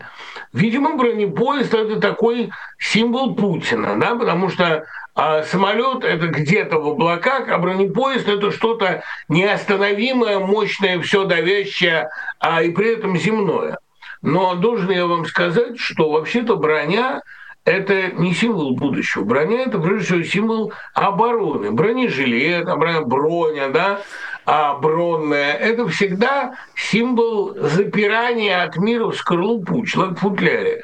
[0.52, 4.84] Видимо, бронепоезд– это такой символ Путина, да, потому что
[5.14, 12.62] а самолет это где-то в облаках, а бронепоезд это что-то неостановимое, мощное, все давящее, а
[12.62, 13.78] и при этом земное.
[14.22, 17.22] Но должен я вам сказать, что вообще-то броня
[17.64, 19.24] это не символ будущего.
[19.24, 21.70] Броня– это, прежде всего, символ обороны.
[21.70, 24.00] Бронежилет, броня, да,
[24.44, 30.82] а бронная– это всегда символ запирания от мира в скорлупу, человек в футляре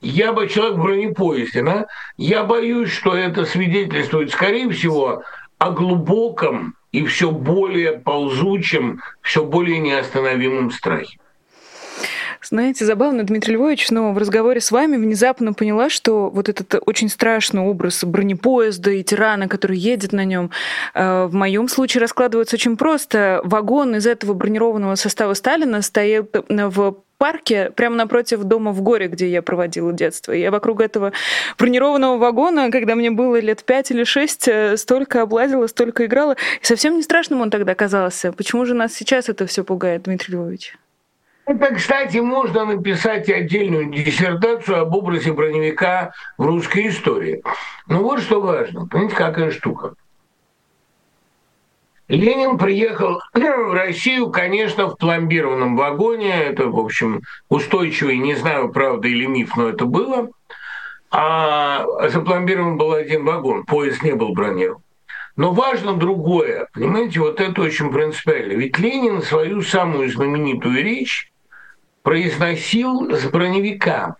[0.00, 1.86] я бы человек в бронепоезде, да?
[2.16, 5.22] я боюсь, что это свидетельствует, скорее всего,
[5.58, 11.18] о глубоком и все более ползучем, все более неостановимом страхе.
[12.42, 17.08] Знаете, забавно, Дмитрий Львович, но в разговоре с вами внезапно поняла, что вот этот очень
[17.08, 20.50] страшный образ бронепоезда и тирана, который едет на нем,
[20.94, 23.40] э, в моем случае раскладывается очень просто.
[23.44, 29.28] Вагон из этого бронированного состава Сталина стоит в парке прямо напротив дома в горе, где
[29.28, 30.32] я проводила детство.
[30.32, 31.12] Я вокруг этого
[31.58, 36.36] бронированного вагона, когда мне было лет пять или шесть, э, столько облазила, столько играла.
[36.62, 38.32] И совсем не страшным он тогда казался.
[38.32, 40.76] Почему же нас сейчас это все пугает, Дмитрий Львович?
[41.46, 47.42] Это, кстати, можно написать отдельную диссертацию об образе броневика в русской истории.
[47.86, 48.88] Но вот что важно.
[48.88, 49.94] Понимаете, какая штука.
[52.08, 56.34] Ленин приехал в Россию, конечно, в пломбированном вагоне.
[56.34, 60.28] Это, в общем, устойчивый, не знаю, правда или миф, но это было.
[61.12, 64.82] А запломбирован был один вагон, поезд не был бронирован.
[65.36, 68.54] Но важно другое, понимаете, вот это очень принципиально.
[68.54, 71.30] Ведь Ленин свою самую знаменитую речь
[72.06, 74.14] произносил с броневика,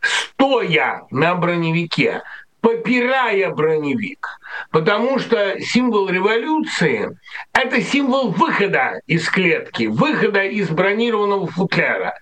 [0.00, 2.22] стоя на броневике,
[2.60, 4.40] попирая броневик.
[4.72, 7.16] Потому что символ революции–
[7.52, 12.18] это символ выхода из клетки, выхода из бронированного футляра.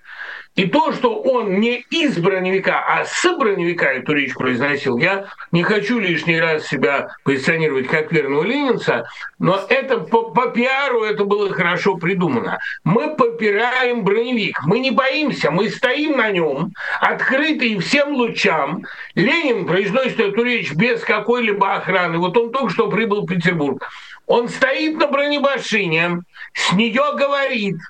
[0.56, 5.62] И то, что он не из броневика, а с броневика эту речь произносил, я не
[5.62, 9.06] хочу лишний раз себя позиционировать как верного ленинца,
[9.38, 12.58] но это по, по пиару это было хорошо придумано.
[12.84, 18.82] Мы попираем броневик, мы не боимся, мы стоим на нем, открытый всем лучам.
[19.14, 22.16] Ленин произносит эту речь без какой-либо охраны.
[22.16, 23.86] Вот он только что прибыл в Петербург.
[24.26, 26.22] Он стоит на бронебашине,
[26.54, 27.76] с нее говорит–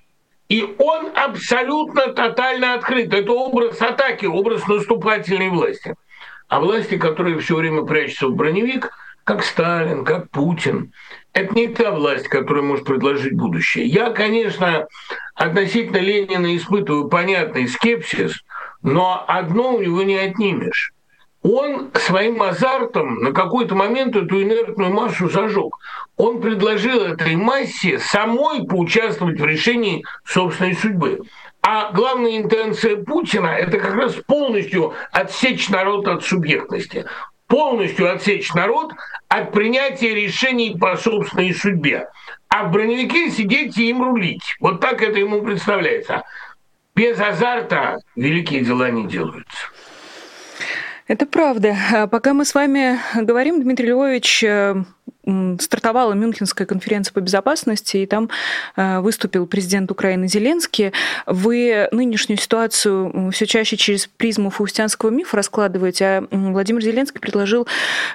[0.48, 3.12] и он абсолютно тотально открыт.
[3.12, 5.94] Это образ атаки, образ наступательной власти.
[6.48, 8.90] А власти, которые все время прячутся в броневик,
[9.24, 10.92] как Сталин, как Путин,
[11.32, 13.86] это не та власть, которая может предложить будущее.
[13.86, 14.86] Я, конечно,
[15.34, 18.44] относительно Ленина испытываю понятный скепсис,
[18.82, 20.92] но одно у него не отнимешь
[21.46, 25.76] он своим азартом на какой-то момент эту инертную массу зажег.
[26.16, 31.20] Он предложил этой массе самой поучаствовать в решении собственной судьбы.
[31.62, 37.04] А главная интенция Путина– это как раз полностью отсечь народ от субъектности,
[37.46, 38.92] полностью отсечь народ
[39.28, 42.08] от принятия решений по собственной судьбе.
[42.48, 44.56] А в броневике сидеть и им рулить.
[44.60, 46.22] Вот так это ему представляется.
[46.96, 49.68] Без азарта великие дела не делаются.
[51.06, 51.76] Это правда.
[51.92, 54.74] А пока мы с вами говорим, Дмитрий Львович, э,
[55.60, 58.30] стартовала Мюнхенская конференция по безопасности, и там
[58.76, 60.92] э, выступил президент Украины Зеленский.
[61.26, 67.66] Вы нынешнюю ситуацию все чаще через призму фаустианского мифа раскладываете, а Владимир Зеленский предложил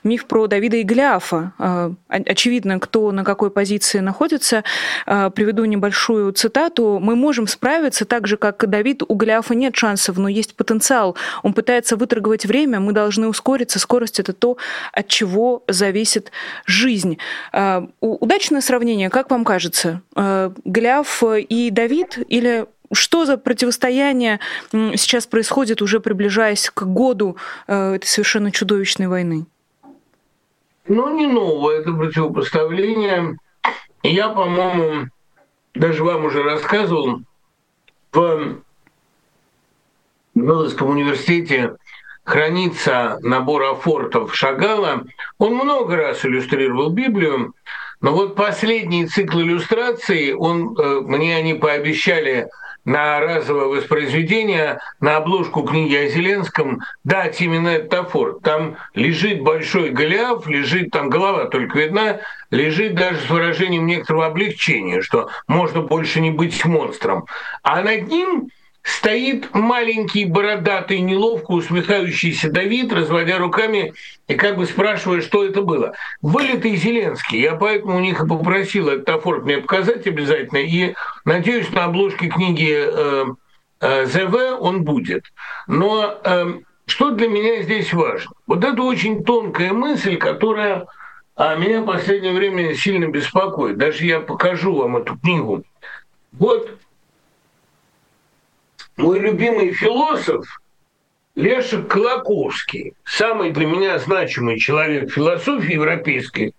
[0.04, 1.52] миф про Давида и Голиафа.
[1.60, 4.63] Э, очевидно, кто на какой позиции находится.
[5.06, 7.00] Э, приведу небольшую цитату.
[7.02, 9.04] «Мы можем справиться так же, как Давид.
[9.08, 11.17] У Голиафа нет шансов, но есть потенциал.
[11.43, 13.80] Он пытается выторговать время, мы должны ускориться.
[13.80, 14.58] Скорость— это то,
[14.93, 16.32] от чего зависит
[16.65, 17.18] жизнь жизнь.
[17.54, 20.02] Э, удачное сравнение, как вам кажется?
[20.16, 27.38] Э, Гляв и Давид или что за противостояние сейчас происходит, уже приближаясь к году
[27.68, 29.46] э, этой совершенно чудовищной войны?
[30.88, 33.38] Ну, не новое это противопоставление.
[34.04, 35.08] Я, по-моему,
[35.74, 37.22] даже вам уже рассказывал,
[38.12, 38.58] в
[40.36, 41.76] Меловском университете
[42.24, 45.03] хранится набор афортов Шагала.
[45.38, 47.53] Он много раз иллюстрировал Библию,
[48.01, 52.49] но вот последний цикл иллюстраций, он, э, мне они пообещали
[52.84, 58.41] на разовое воспроизведение, на обложку книги о Зеленском дать именно этот афорт.
[58.41, 65.01] Там лежит большой Голиаф, лежит там голова только видна, лежит даже с выражением некоторого облегчения,
[65.01, 67.26] что можно больше не быть монстром.
[67.61, 68.49] А над ним
[68.84, 73.94] стоит маленький, бородатый, неловко усмехающийся Давид, разводя руками
[74.28, 75.94] и как бы спрашивая, что это было.
[76.22, 77.42] Вылитый Зеленский.
[77.42, 80.60] Я поэтому у них и попросил этот афорт мне показать обязательно.
[80.60, 80.94] И
[81.26, 83.26] надеюсь, на обложке книги э,
[83.82, 85.26] э, ЗВ он будет.
[85.68, 86.54] Но э,
[86.88, 88.32] что для меня здесь важно?
[88.48, 90.88] Вот это очень тонкая мысль, которая
[91.36, 93.78] а меня в последнее время сильно беспокоит.
[93.78, 95.64] Даже я покажу вам эту книгу.
[96.34, 96.70] Вот
[98.98, 100.46] мой любимый философ
[101.36, 106.54] Лешек Колоковский, самый для меня значимый человек философии европейской,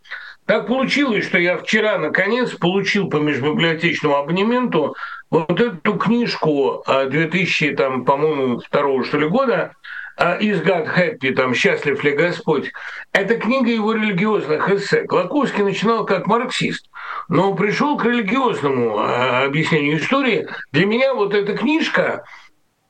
[0.46, 4.96] так получилось, что я вчера, наконец, получил по межбиблиотечному абонементу
[5.30, 9.74] вот эту книжку 2000, а, там, по-моему, второго, что ли, года
[10.18, 12.72] «Is God Happy», там «Счастлив ли Господь».
[13.12, 15.04] Это книга его религиозных эссе.
[15.04, 16.88] Колоковский начинал как марксист,
[17.28, 20.46] но пришел к религиозному а, объяснению истории.
[20.72, 22.24] Для меня вот эта книжка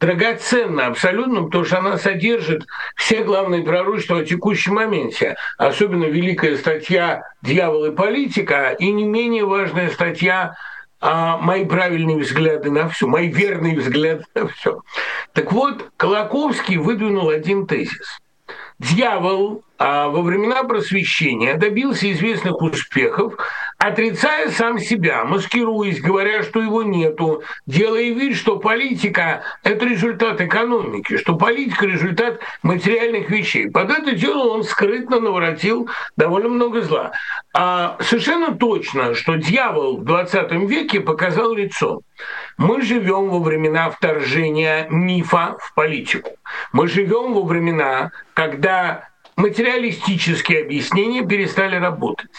[0.02, 2.66] драгоценна абсолютно, потому что она содержит
[2.96, 5.36] все главные пророчества о текущем моменте.
[5.58, 10.56] Особенно великая статья «Дьявол и политика» и не менее важная статья
[11.03, 14.82] а, мои правильные взгляды на все, мои верные взгляды на все.
[15.32, 18.20] Так вот, Колоковский выдвинул один тезис.
[18.78, 23.34] Дьявол а во времена просвещения добился известных успехов,
[23.83, 31.16] отрицая сам себя, маскируясь, говоря, что его нету, делая вид, что политика– это результат экономики,
[31.16, 33.68] что политика– результат материальных вещей.
[33.68, 37.11] Под это дело он скрытно наворотил довольно много зла.
[37.55, 42.03] А совершенно точно, что дьявол в 20 веке показал лицо.
[42.59, 46.30] Мы живем во времена вторжения мифа в политику.
[46.72, 52.30] Мы живем во времена, когда материалистические объяснения перестали работать.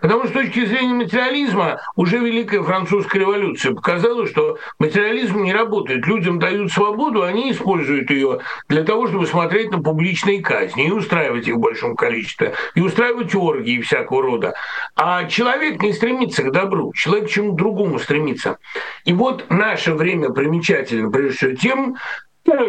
[0.00, 6.06] Потому что с точки зрения материализма уже Великая Французская революция показала, что материализм не работает.
[6.06, 11.48] Людям дают свободу, они используют ее для того, чтобы смотреть на публичные казни и устраивать
[11.48, 14.54] их в большом количестве, и устраивать оргии всякого рода.
[14.94, 18.58] А человек не стремится к добру, человек к чему-то другому стремится.
[19.04, 21.96] И вот наше время примечательно, прежде всего, тем,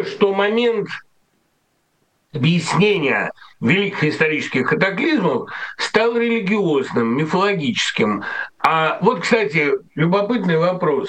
[0.04, 0.88] что момент
[2.32, 8.24] объяснения великих исторических катаклизмов стал религиозным, мифологическим.
[8.58, 11.08] А вот, кстати, любопытный вопрос.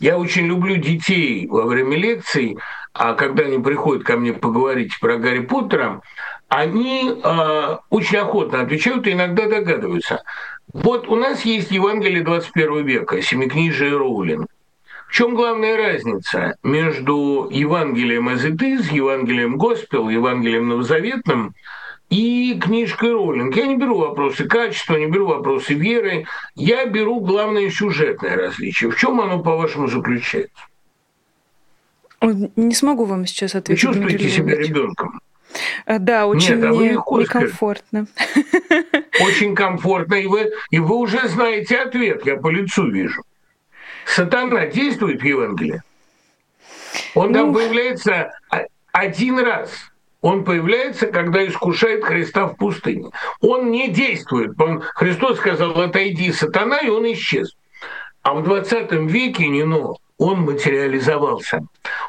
[0.00, 2.58] Я очень люблю детей во время лекций,
[2.92, 6.02] а когда они приходят ко мне поговорить про Гарри Поттера,
[6.48, 10.22] они э, очень охотно отвечают и иногда догадываются.
[10.72, 13.96] Вот у нас есть Евангелие 21 века, Семикнижие
[15.14, 21.54] Роулинг чем главная разница между Евангелием Азетиз, Евангелием Госпел, Евангелием Новозаветным
[22.10, 23.56] и книжкой Роллинг.
[23.56, 28.90] Я не беру вопросы качества, не беру вопросы веры, я беру главное сюжетное различие.
[28.90, 30.62] В чем оно, по-вашему, заключается?
[32.56, 33.84] Не смогу вам сейчас ответить.
[33.84, 35.20] Вы чувствуете себя ребенком?
[35.86, 38.06] Э, да, очень Нет, а вы некомфортно.
[39.20, 43.22] Очень комфортно, и вы, и вы уже знаете ответ, я по лицу вижу.
[44.06, 45.82] Сатана действует в Евангелии?
[47.14, 47.54] Он там ну.
[47.54, 48.32] появляется
[48.92, 49.70] один раз.
[50.20, 53.10] Он появляется, когда искушает Христа в пустыне.
[53.40, 54.58] Он не действует.
[54.58, 57.54] Он, Христос сказал, отойди, сатана, и он исчез.
[58.22, 61.60] А в 20 веке Нино, он материализовался.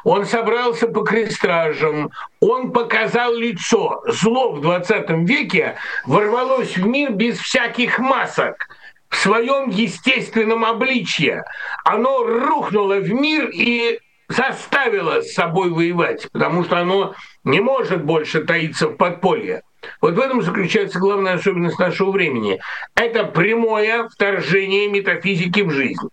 [0.04, 4.02] Он собрался по крестражам, он показал лицо.
[4.06, 5.74] Зло в 20 веке
[6.06, 8.68] ворвалось в мир без всяких масок
[9.08, 11.44] в своем естественном обличье.
[11.84, 18.42] Оно рухнуло в мир и заставило с собой воевать, потому что оно не может больше
[18.44, 19.62] таиться в подполье.
[20.00, 22.60] Вот в этом заключается главная особенность нашего времени.
[22.94, 26.08] Это прямое вторжение метафизики в жизнь.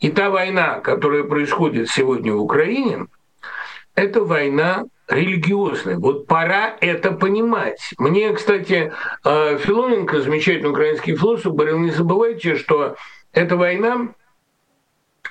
[0.00, 3.06] И та война, которая происходит сегодня в Украине,
[3.94, 5.96] это война религиозной.
[5.96, 7.80] Вот пора это понимать.
[7.98, 8.92] Мне, кстати,
[9.24, 12.96] э, Филоненко, замечательный украинский философ, говорил, не забывайте, что
[13.32, 14.08] эта война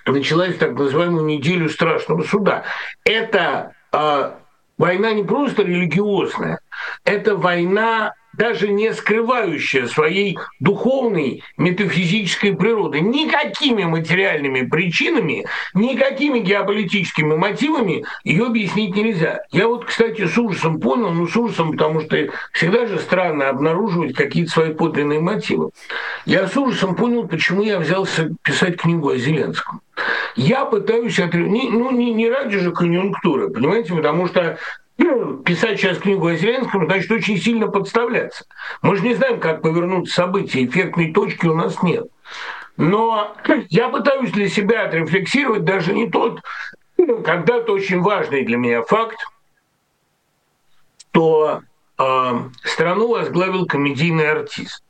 [0.06, 2.64] началась так называемую неделю страшного суда.
[3.04, 4.32] Это э,
[4.78, 6.60] война не просто религиозная,
[7.04, 13.02] это война даже не скрывающая своей духовной метафизической природы.
[13.02, 19.42] Никакими материальными причинами, никакими геополитическими мотивами ее объяснить нельзя.
[19.52, 24.16] Я вот, кстати, с ужасом понял, ну с ужасом, потому что всегда же странно обнаруживать
[24.16, 25.72] какие-то свои подлинные мотивы.
[26.26, 29.82] Я с ужасом понял, почему я взялся писать книгу о Зеленском.
[30.36, 34.60] Я пытаюсь отрезать, ну не, не ради же конъюнктуры, понимаете, потому что
[34.98, 38.46] писать сейчас книгу о Зеленском, значит очень сильно подставляться.
[38.82, 42.08] Мы же не знаем, как повернуть события, эффектной точки у нас нет.
[42.76, 43.36] Но
[43.70, 46.42] я пытаюсь для себя отрефлексировать даже не тот
[47.24, 49.18] когда-то очень важный для меня факт,
[51.12, 51.62] что
[51.98, 52.32] э,
[52.64, 54.84] страну возглавил комедийный артист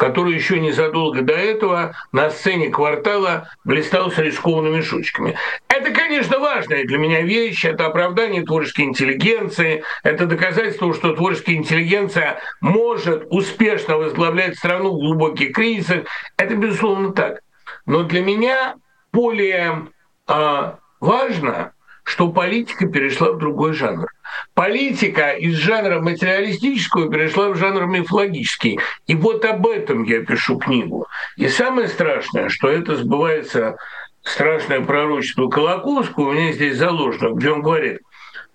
[0.00, 5.36] который еще незадолго до этого на сцене квартала блистал с рискованными шучками.
[5.68, 12.40] Это, конечно, важная для меня вещь, это оправдание творческой интеллигенции, это доказательство, что творческая интеллигенция
[12.62, 16.04] может успешно возглавлять страну в глубоких кризисах.
[16.38, 17.40] Это, безусловно, так.
[17.84, 18.76] Но для меня
[19.12, 19.88] более
[20.28, 21.72] э, важно,
[22.04, 24.08] что политика перешла в другой жанр.
[24.54, 28.78] Политика из жанра материалистического перешла в жанр мифологический.
[29.06, 31.06] И вот об этом я пишу книгу.
[31.36, 33.76] И самое страшное, что это сбывается
[34.22, 38.00] страшное пророчество Колокольского, у меня здесь заложено, где он говорит,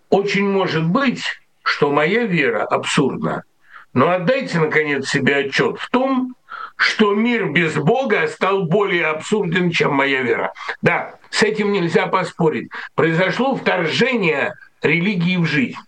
[0.09, 1.23] очень может быть,
[1.63, 3.43] что моя вера абсурдна,
[3.93, 6.35] но отдайте, наконец, себе отчет в том,
[6.75, 10.53] что мир без Бога стал более абсурден, чем моя вера.
[10.81, 12.69] Да, с этим нельзя поспорить.
[12.95, 15.79] Произошло вторжение религии в жизнь.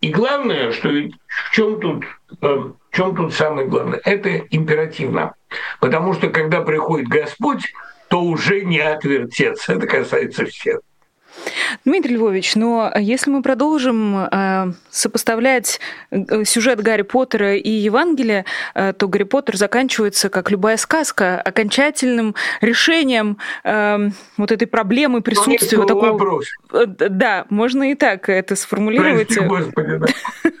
[0.00, 2.04] И главное, что в чем тут,
[2.40, 5.34] э, в чем тут самое главное, это императивно.
[5.80, 7.72] Потому что когда приходит Господь,
[8.08, 9.74] то уже не отвертеться.
[9.74, 10.80] Это касается всех.
[11.84, 15.80] Дмитрий Львович, но если мы продолжим э, сопоставлять
[16.10, 22.34] э, сюжет Гарри Поттера и Евангелия, э, то Гарри Поттер заканчивается, как любая сказка, окончательным
[22.60, 25.78] решением э, вот этой проблемы присутствия.
[25.78, 26.12] Вот такого...
[26.12, 26.46] вопрос.
[26.72, 29.28] Э, да, можно и так это сформулировать.
[29.28, 30.06] Прости, Господи, да.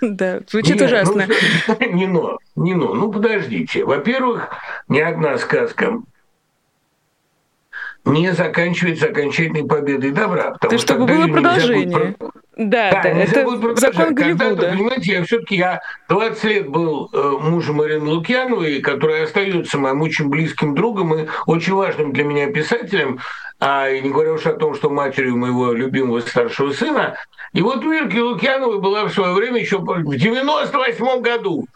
[0.00, 1.26] да, звучит Нет, ужасно.
[1.68, 2.94] Ну, не но, не но.
[2.94, 3.84] Ну, подождите.
[3.84, 4.48] Во-первых,
[4.88, 6.00] ни одна сказка
[8.04, 10.52] не заканчивается окончательной победой добра.
[10.60, 12.16] Потому что чтобы было продолжение.
[12.18, 12.32] Будет...
[12.56, 14.70] Да, да, да это будет закон Голливуда.
[14.70, 20.28] Понимаете, я все-таки я 20 лет был э, мужем Ирины Лукьяновой, которая остается моим очень
[20.28, 23.20] близким другом и очень важным для меня писателем,
[23.58, 27.16] а не говоря уж о том, что матерью моего любимого старшего сына.
[27.54, 31.66] И вот у Ирки Лукьяновой была в свое время еще в 98 году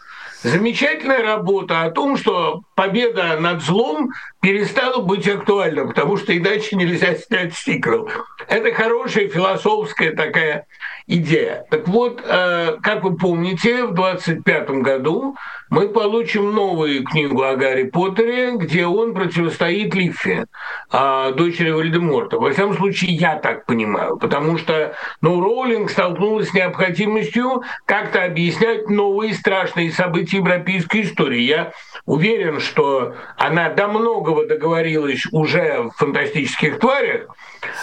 [0.43, 4.11] замечательная работа о том, что победа над злом
[4.47, 8.09] перестала быть актуальна, потому что иначе нельзя снять сиквел.
[8.47, 10.67] Это хорошая философская такая
[11.09, 11.65] идея.
[11.69, 15.37] Так вот, э, как вы помните, в 25 году
[15.69, 20.47] мы получим новую книгу о Гарри Поттере, где он противостоит Лиффе,
[20.91, 22.39] а, дочери Вальдеморта.
[22.39, 28.89] Во всяком случае, я так понимаю, потому что ну, Роулинг столкнулась с необходимостью как-то объяснять
[28.89, 31.41] новые страшные события европейской истории.
[31.41, 31.73] Я
[32.05, 37.29] уверен, что она до многого договорилась уже в «Фантастических тварях»,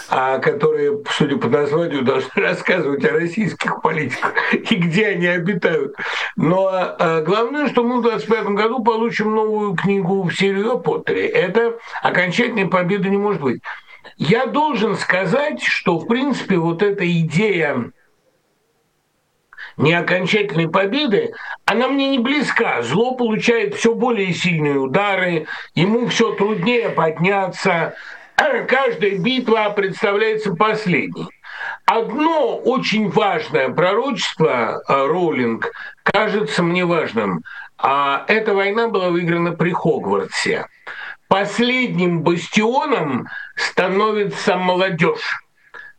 [0.08, 5.96] а, которые, судя по названию, должны рассказывать о российских политиках и где они обитают.
[6.36, 11.26] Но а, главное, что мы в 2025 году получим новую книгу в серию о Поттере.
[11.26, 13.60] Это окончательной победы не может быть.
[14.16, 17.90] Я должен сказать, что, в принципе, вот эта идея
[19.76, 21.32] неокончательной победы,
[21.64, 22.82] она мне не близка.
[22.82, 27.94] Зло получает все более сильные удары, ему все труднее подняться.
[28.36, 31.28] Каждая битва представляется последней.
[31.86, 35.72] Одно очень важное пророчество э, Роулинг
[36.02, 37.42] кажется мне важным.
[37.78, 40.66] А эта война была выиграна при Хогвартсе.
[41.28, 45.40] Последним бастионом становится молодежь.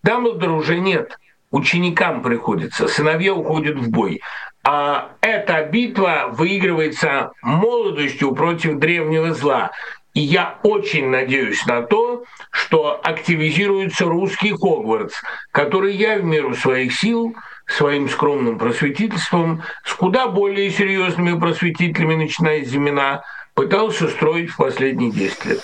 [0.04, 1.18] Дамблдора уже нет.
[1.56, 2.90] Ученикам приходится.
[2.90, 4.22] Сыновья уходят в бой.
[4.66, 9.72] А эта битва выигрывается молодостью против древнего зла.
[10.14, 15.16] И я очень надеюсь на то, что активизируется русский Хогвартс,
[15.52, 17.34] который я в меру своих сил
[17.68, 25.10] своим скромным просветительством с куда более серьезными просветителями, начиная с Зимина, пытался строить в последние
[25.10, 25.64] 10 лет.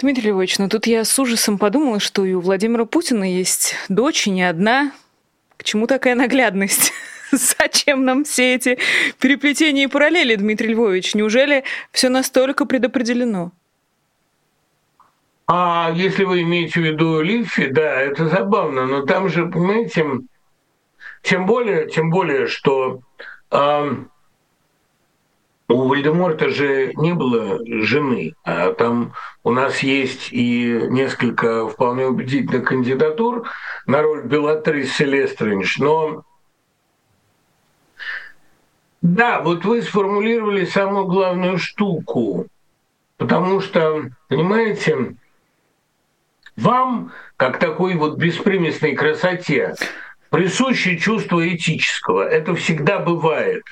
[0.00, 4.26] Дмитрий Львович, ну тут я с ужасом подумала, что и у Владимира Путина есть дочь,
[4.26, 4.92] и не одна.
[5.58, 6.94] К чему такая наглядность?
[7.32, 8.78] Зачем нам все эти
[9.20, 11.14] переплетения и параллели, Дмитрий Львович?
[11.14, 13.52] Неужели все настолько предопределено?
[15.46, 20.06] А если вы имеете в виду Лиффи, да, это забавно, но там же, понимаете,
[21.22, 23.00] тем более, тем более, что
[25.74, 29.12] у Вальдеморта же не было жены, а там
[29.44, 33.48] у нас есть и несколько вполне убедительных кандидатур
[33.86, 36.24] на роль Белатрис Лестрендж, но
[39.02, 42.46] да, вот вы сформулировали самую главную штуку,
[43.16, 45.16] потому что, понимаете,
[46.56, 49.74] Вам, как такой вот беспримесной красоте,
[50.28, 52.28] присуще чувство этического.
[52.28, 53.62] Это всегда бывает.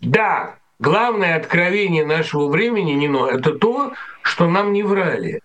[0.00, 5.40] Да, главное откровение нашего времени, Нино, это то, что нам не врали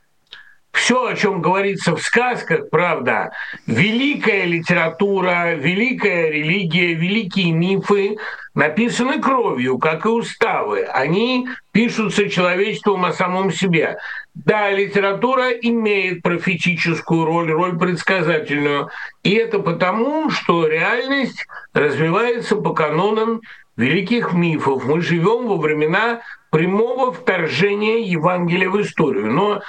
[0.72, 3.32] все, о чем говорится в сказках, правда,
[3.68, 8.18] великая литература, великая религия, великие мифы
[8.56, 10.84] написаны кровью, как и уставы.
[10.84, 13.98] Они пишутся человечеством о самом себе.
[14.34, 18.90] Да, литература имеет профетическую роль, роль предсказательную.
[19.24, 23.42] И это потому, что реальность развивается по канонам
[23.78, 24.86] великих мифов.
[24.86, 29.32] Мы живем во времена прямого вторжения Евангелия в историю.
[29.32, 29.62] Но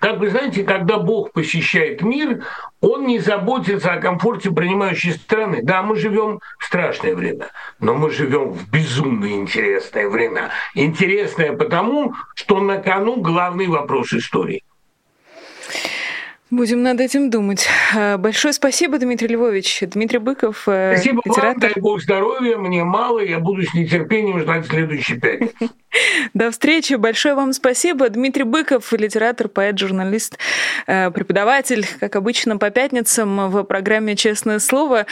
[0.00, 2.44] как вы знаете, когда Бог посещает мир,
[2.80, 5.60] он не заботится о комфорте принимающей страны.
[5.62, 7.48] Да, мы живем в страшное время,
[7.78, 10.50] но мы живем в безумно интересное время.
[10.74, 14.62] Интересное потому, что на кону главный вопрос истории.
[16.54, 17.66] Будем над этим думать.
[17.96, 19.82] А, большое спасибо, Дмитрий Львович.
[19.88, 21.50] Дмитрий Быков, э, Спасибо литератор.
[21.50, 25.54] вам, дай бог здоровья, мне мало, я буду с нетерпением ждать следующий пятницы.
[26.34, 26.94] До встречи.
[26.94, 28.08] Большое вам спасибо.
[28.08, 30.38] Дмитрий Быков, литератор, поэт, журналист,
[30.86, 35.06] э, преподаватель, как обычно, по пятницам в программе «Честное слово».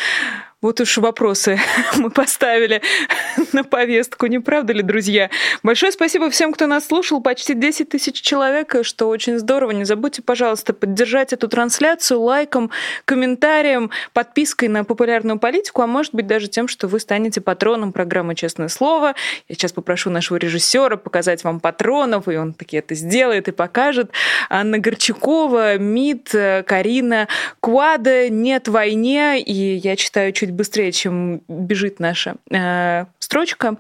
[0.63, 1.59] Вот уж вопросы
[1.97, 2.81] мы поставили
[3.53, 5.29] на повестку, не правда ли, друзья?
[5.65, 7.21] Большое спасибо всем, кто нас слушал.
[7.21, 9.73] Почти 10 тысяч человек, что очень здорово.
[9.73, 12.71] Не забудьте, пожалуйста, поддержать эту трансляцию лайком,
[13.05, 18.37] комментарием, подпиской на популярную политику, а может быть даже тем, что вы станете патроном программы
[18.37, 19.17] «Честное слово».
[19.49, 24.13] Я сейчас попрошу нашего режиссера показать вам патронов, и он таки это сделает и покажет.
[24.49, 27.27] Анна Горчакова, МИД, Карина
[27.59, 33.77] Куада «Нет войне», и я читаю чуть быстрее, чем бежит наша э, строчка.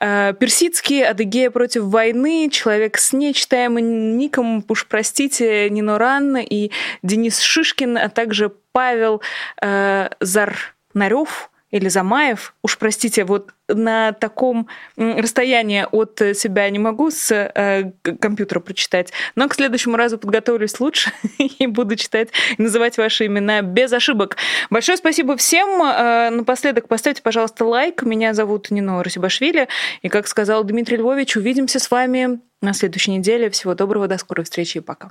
[0.00, 6.70] Э, Персидский, Адыгея против войны, человек с нечитаемым ником, уж простите, Нино Ран и
[7.02, 9.22] Денис Шишкин, а также Павел
[9.62, 17.30] э, Зарнарев, или Замаев, уж простите, вот на таком расстоянии от себя не могу с
[17.30, 23.26] э, компьютера прочитать, но к следующему разу подготовлюсь лучше и буду читать и называть ваши
[23.26, 24.36] имена без ошибок.
[24.70, 25.82] Большое спасибо всем.
[25.82, 28.02] Э, напоследок поставьте, пожалуйста, лайк.
[28.02, 29.68] Меня зовут Нино Расибашвили.
[30.02, 33.50] И, как сказал Дмитрий Львович, увидимся с вами на следующей неделе.
[33.50, 35.10] Всего доброго, до скорой встречи и пока.